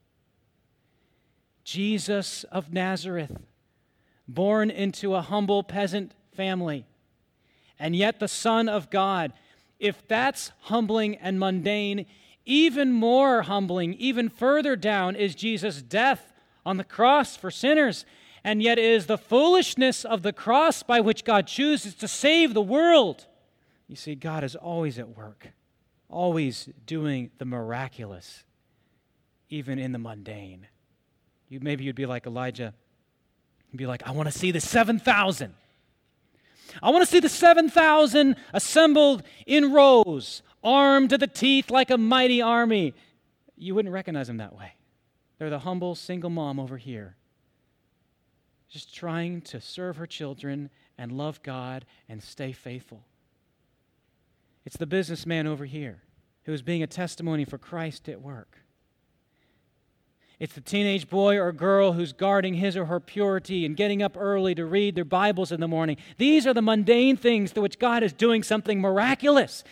Jesus 1.65 2.45
of 2.45 2.73
Nazareth, 2.73 3.37
born 4.27 4.71
into 4.71 5.15
a 5.15 5.23
humble 5.23 5.63
peasant 5.63 6.13
family, 6.35 6.87
and 7.79 7.95
yet 7.95 8.21
the 8.21 8.29
Son 8.29 8.69
of 8.69 8.91
God. 8.91 9.33
If 9.79 10.07
that's 10.07 10.53
humbling 10.63 11.17
and 11.17 11.39
mundane, 11.39 12.07
even 12.47 12.93
more 12.93 13.43
humbling, 13.43 13.95
even 13.95 14.29
further 14.29 14.77
down, 14.77 15.17
is 15.17 15.35
Jesus' 15.35 15.83
death 15.83 16.34
on 16.65 16.77
the 16.77 16.85
cross 16.85 17.37
for 17.37 17.51
sinners. 17.51 18.05
And 18.43 18.63
yet 18.63 18.79
it 18.79 18.85
is 18.85 19.07
the 19.07 19.19
foolishness 19.19 20.05
of 20.05 20.23
the 20.23 20.33
cross 20.33 20.83
by 20.83 21.01
which 21.01 21.25
God 21.25 21.47
chooses 21.47 21.95
to 21.97 22.09
save 22.09 22.53
the 22.53 22.63
world. 22.63 23.27
You 23.89 23.97
see, 23.97 24.15
God 24.15 24.45
is 24.45 24.55
always 24.55 24.99
at 24.99 25.17
work, 25.17 25.49
always 26.09 26.69
doing 26.87 27.31
the 27.39 27.45
miraculous, 27.45 28.45
even 29.49 29.79
in 29.79 29.93
the 29.93 29.99
mundane. 29.99 30.67
You, 31.49 31.61
maybe 31.61 31.85
you'd 31.85 31.97
be 31.97 32.07
like 32.07 32.27
Elijah. 32.27 32.75
You'd 33.71 33.79
be 33.79 33.87
like, 33.87 34.07
I 34.07 34.11
want 34.13 34.31
to 34.31 34.39
see 34.39 34.51
the 34.51 34.61
7,000. 34.61 35.55
I 36.83 36.91
want 36.91 37.05
to 37.05 37.11
see 37.11 37.21
the 37.21 37.29
7,000 37.29 38.37
assembled 38.53 39.23
in 39.47 39.73
rows, 39.73 40.43
armed 40.63 41.11
to 41.11 41.19
the 41.19 41.27
teeth 41.27 41.71
like 41.71 41.91
a 41.91 41.99
mighty 41.99 42.43
army. 42.43 42.95
You 43.57 43.75
wouldn't 43.75 43.93
recognize 43.93 44.27
them 44.27 44.39
that 44.39 44.55
way. 44.55 44.73
They're 45.39 45.51
the 45.51 45.61
humble 45.61 45.95
single 45.95 46.31
mom 46.31 46.61
over 46.61 46.77
here, 46.77 47.17
just 48.69 48.95
trying 48.95 49.41
to 49.43 49.61
serve 49.61 49.97
her 49.97 50.07
children 50.07 50.71
and 50.97 51.13
love 51.13 51.43
God 51.43 51.85
and 52.09 52.23
stay 52.23 52.53
faithful. 52.53 53.05
It's 54.65 54.77
the 54.77 54.87
businessman 54.87 55.47
over 55.47 55.65
here 55.65 56.03
who 56.45 56.53
is 56.53 56.63
being 56.63 56.83
a 56.83 56.87
testimony 56.87 57.45
for 57.45 57.59
Christ 57.59 58.09
at 58.09 58.21
work. 58.21 58.59
It's 60.39 60.55
the 60.55 60.61
teenage 60.61 61.09
boy 61.09 61.39
or 61.39 61.53
girl 61.53 61.93
who's 61.93 62.13
guarding 62.13 62.55
his 62.55 62.77
or 62.77 62.87
her 62.87 63.01
purity 63.01 63.65
and 63.65 63.77
getting 63.77 64.03
up 64.03 64.17
early 64.19 64.55
to 64.57 64.65
read 64.65 64.97
their 64.97 65.05
Bibles 65.05 65.53
in 65.53 65.61
the 65.61 65.69
morning. 65.69 65.97
These 66.19 66.47
are 66.47 66.55
the 66.55 66.61
mundane 66.61 67.17
things 67.17 67.53
to 67.53 67.61
which 67.61 67.79
God 67.79 68.03
is 68.03 68.13
doing 68.13 68.43
something 68.43 68.81
miraculous. 68.81 69.63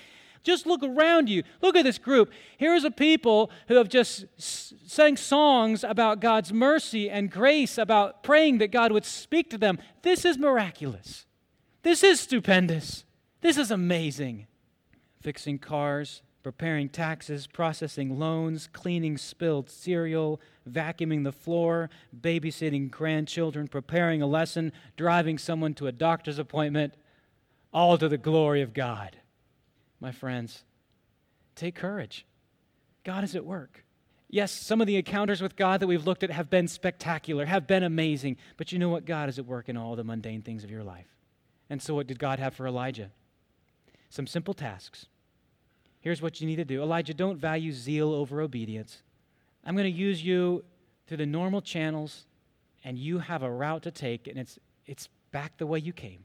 Just 0.42 0.66
look 0.66 0.82
around 0.82 1.28
you. 1.28 1.44
Look 1.60 1.76
at 1.76 1.84
this 1.84 1.98
group. 1.98 2.32
Here's 2.56 2.84
a 2.84 2.90
people 2.90 3.50
who 3.68 3.76
have 3.76 3.88
just 3.88 4.26
sang 4.38 5.16
songs 5.16 5.84
about 5.84 6.20
God's 6.20 6.52
mercy 6.52 7.08
and 7.08 7.30
grace, 7.30 7.78
about 7.78 8.22
praying 8.22 8.58
that 8.58 8.72
God 8.72 8.92
would 8.92 9.04
speak 9.04 9.50
to 9.50 9.58
them. 9.58 9.78
This 10.02 10.24
is 10.24 10.38
miraculous. 10.38 11.26
This 11.82 12.02
is 12.02 12.20
stupendous. 12.20 13.04
This 13.40 13.56
is 13.56 13.70
amazing. 13.70 14.48
Fixing 15.20 15.58
cars, 15.58 16.22
preparing 16.42 16.88
taxes, 16.88 17.46
processing 17.46 18.18
loans, 18.18 18.68
cleaning 18.72 19.16
spilled 19.16 19.70
cereal, 19.70 20.40
vacuuming 20.68 21.22
the 21.22 21.32
floor, 21.32 21.88
babysitting 22.20 22.90
grandchildren, 22.90 23.68
preparing 23.68 24.20
a 24.20 24.26
lesson, 24.26 24.72
driving 24.96 25.38
someone 25.38 25.74
to 25.74 25.86
a 25.86 25.92
doctor's 25.92 26.40
appointment, 26.40 26.94
all 27.72 27.96
to 27.96 28.08
the 28.08 28.18
glory 28.18 28.60
of 28.60 28.74
God 28.74 29.18
my 30.02 30.10
friends, 30.10 30.64
take 31.54 31.76
courage. 31.76 32.26
God 33.04 33.22
is 33.22 33.36
at 33.36 33.46
work. 33.46 33.84
Yes, 34.28 34.50
some 34.50 34.80
of 34.80 34.86
the 34.88 34.96
encounters 34.96 35.40
with 35.40 35.54
God 35.54 35.80
that 35.80 35.86
we've 35.86 36.06
looked 36.06 36.24
at 36.24 36.30
have 36.30 36.50
been 36.50 36.66
spectacular, 36.66 37.46
have 37.46 37.66
been 37.66 37.84
amazing, 37.84 38.36
but 38.56 38.72
you 38.72 38.78
know 38.78 38.88
what? 38.88 39.04
God 39.04 39.28
is 39.28 39.38
at 39.38 39.46
work 39.46 39.68
in 39.68 39.76
all 39.76 39.94
the 39.94 40.02
mundane 40.02 40.42
things 40.42 40.64
of 40.64 40.70
your 40.70 40.82
life. 40.82 41.06
And 41.70 41.80
so, 41.80 41.94
what 41.94 42.08
did 42.08 42.18
God 42.18 42.40
have 42.40 42.54
for 42.54 42.66
Elijah? 42.66 43.10
Some 44.10 44.26
simple 44.26 44.54
tasks. 44.54 45.06
Here's 46.00 46.20
what 46.20 46.40
you 46.40 46.46
need 46.48 46.56
to 46.56 46.64
do 46.64 46.82
Elijah, 46.82 47.14
don't 47.14 47.38
value 47.38 47.72
zeal 47.72 48.12
over 48.12 48.40
obedience. 48.40 49.02
I'm 49.64 49.76
going 49.76 49.92
to 49.92 49.98
use 49.98 50.24
you 50.24 50.64
through 51.06 51.18
the 51.18 51.26
normal 51.26 51.62
channels, 51.62 52.26
and 52.82 52.98
you 52.98 53.20
have 53.20 53.44
a 53.44 53.50
route 53.50 53.84
to 53.84 53.92
take, 53.92 54.26
and 54.26 54.36
it's, 54.36 54.58
it's 54.84 55.08
back 55.30 55.56
the 55.58 55.66
way 55.66 55.78
you 55.78 55.92
came. 55.92 56.24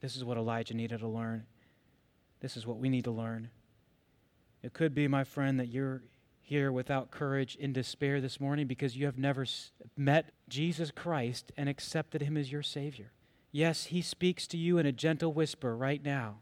This 0.00 0.14
is 0.14 0.24
what 0.24 0.36
Elijah 0.36 0.74
needed 0.74 1.00
to 1.00 1.08
learn. 1.08 1.46
This 2.40 2.56
is 2.56 2.66
what 2.66 2.78
we 2.78 2.88
need 2.88 3.04
to 3.04 3.10
learn. 3.10 3.50
It 4.62 4.72
could 4.72 4.94
be, 4.94 5.08
my 5.08 5.24
friend, 5.24 5.58
that 5.60 5.68
you're 5.68 6.02
here 6.40 6.72
without 6.72 7.10
courage 7.10 7.56
in 7.56 7.72
despair 7.72 8.20
this 8.20 8.40
morning 8.40 8.66
because 8.66 8.96
you 8.96 9.04
have 9.06 9.18
never 9.18 9.44
met 9.96 10.30
Jesus 10.48 10.90
Christ 10.90 11.52
and 11.56 11.68
accepted 11.68 12.22
him 12.22 12.36
as 12.36 12.50
your 12.50 12.62
Savior. 12.62 13.12
Yes, 13.52 13.86
he 13.86 14.02
speaks 14.02 14.46
to 14.48 14.56
you 14.56 14.78
in 14.78 14.86
a 14.86 14.92
gentle 14.92 15.32
whisper 15.32 15.76
right 15.76 16.02
now, 16.02 16.38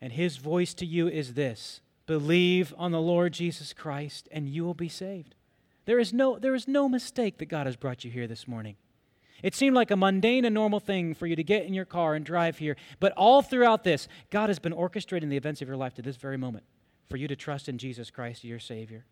and 0.00 0.12
his 0.12 0.36
voice 0.36 0.74
to 0.74 0.86
you 0.86 1.08
is 1.08 1.34
this 1.34 1.80
Believe 2.06 2.74
on 2.76 2.90
the 2.90 3.00
Lord 3.00 3.32
Jesus 3.32 3.72
Christ, 3.72 4.28
and 4.30 4.48
you 4.48 4.64
will 4.64 4.74
be 4.74 4.88
saved. 4.88 5.34
There 5.86 5.98
is 5.98 6.12
no, 6.12 6.38
there 6.38 6.54
is 6.54 6.66
no 6.66 6.88
mistake 6.88 7.38
that 7.38 7.46
God 7.46 7.66
has 7.66 7.76
brought 7.76 8.04
you 8.04 8.10
here 8.10 8.26
this 8.26 8.48
morning. 8.48 8.76
It 9.42 9.54
seemed 9.54 9.74
like 9.76 9.90
a 9.90 9.96
mundane 9.96 10.44
and 10.44 10.54
normal 10.54 10.80
thing 10.80 11.14
for 11.14 11.26
you 11.26 11.36
to 11.36 11.44
get 11.44 11.66
in 11.66 11.74
your 11.74 11.84
car 11.84 12.14
and 12.14 12.24
drive 12.24 12.58
here, 12.58 12.76
but 13.00 13.12
all 13.12 13.42
throughout 13.42 13.84
this, 13.84 14.08
God 14.30 14.48
has 14.48 14.58
been 14.58 14.72
orchestrating 14.72 15.28
the 15.28 15.36
events 15.36 15.60
of 15.60 15.68
your 15.68 15.76
life 15.76 15.94
to 15.94 16.02
this 16.02 16.16
very 16.16 16.36
moment 16.36 16.64
for 17.08 17.16
you 17.16 17.28
to 17.28 17.36
trust 17.36 17.68
in 17.68 17.78
Jesus 17.78 18.10
Christ, 18.10 18.44
your 18.44 18.58
Savior. 18.58 19.04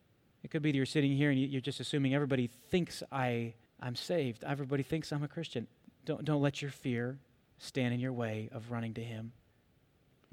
It 0.43 0.51
could 0.51 0.63
be 0.63 0.73
that 0.73 0.77
you're 0.77 0.87
sitting 0.87 1.17
here 1.17 1.31
and 1.31 1.39
you're 1.39 1.61
just 1.61 1.81
assuming 1.81 2.15
everybody 2.15 2.49
thinks 2.49 3.03
I, 3.13 3.55
I'm 3.81 3.95
saved. 3.95 4.45
Everybody 4.45 4.83
thinks 4.83 5.13
I'm 5.13 5.23
a 5.23 5.29
Christian. 5.29 5.67
Don't, 6.05 6.25
don't 6.25 6.43
let 6.43 6.63
your 6.63 6.71
fear 6.71 7.19
stand 7.59 7.95
in 7.95 8.01
your 8.01 8.13
way 8.13 8.49
of 8.53 8.71
running 8.71 8.95
to 8.95 9.05
Him. 9.05 9.33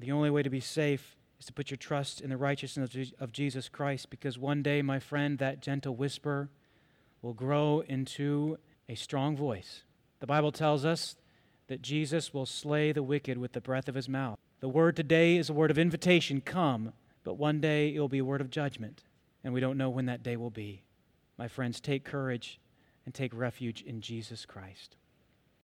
The 0.00 0.10
only 0.10 0.30
way 0.30 0.42
to 0.42 0.50
be 0.50 0.60
safe 0.60 1.16
is 1.38 1.46
to 1.46 1.52
put 1.52 1.70
your 1.70 1.76
trust 1.76 2.20
in 2.20 2.30
the 2.30 2.36
righteousness 2.36 3.12
of 3.20 3.32
Jesus 3.32 3.68
Christ 3.68 4.10
because 4.10 4.38
one 4.38 4.62
day, 4.62 4.82
my 4.82 4.98
friend, 4.98 5.38
that 5.38 5.60
gentle 5.60 5.94
whisper 5.94 6.48
will 7.22 7.34
grow 7.34 7.80
into 7.86 8.58
a 8.90 8.96
strong 8.96 9.36
voice. 9.36 9.84
The 10.18 10.26
Bible 10.26 10.50
tells 10.50 10.84
us 10.84 11.14
that 11.68 11.80
Jesus 11.80 12.34
will 12.34 12.44
slay 12.44 12.90
the 12.90 13.04
wicked 13.04 13.38
with 13.38 13.52
the 13.52 13.60
breath 13.60 13.88
of 13.88 13.94
his 13.94 14.08
mouth. 14.08 14.36
The 14.58 14.68
word 14.68 14.96
today 14.96 15.36
is 15.36 15.48
a 15.48 15.52
word 15.52 15.70
of 15.70 15.78
invitation 15.78 16.40
come, 16.40 16.92
but 17.22 17.34
one 17.34 17.60
day 17.60 17.94
it 17.94 18.00
will 18.00 18.08
be 18.08 18.18
a 18.18 18.24
word 18.24 18.40
of 18.40 18.50
judgment, 18.50 19.04
and 19.44 19.54
we 19.54 19.60
don't 19.60 19.78
know 19.78 19.88
when 19.88 20.06
that 20.06 20.24
day 20.24 20.36
will 20.36 20.50
be. 20.50 20.82
My 21.38 21.46
friends, 21.46 21.80
take 21.80 22.04
courage 22.04 22.58
and 23.06 23.14
take 23.14 23.32
refuge 23.32 23.80
in 23.80 24.00
Jesus 24.00 24.44
Christ. 24.44 24.96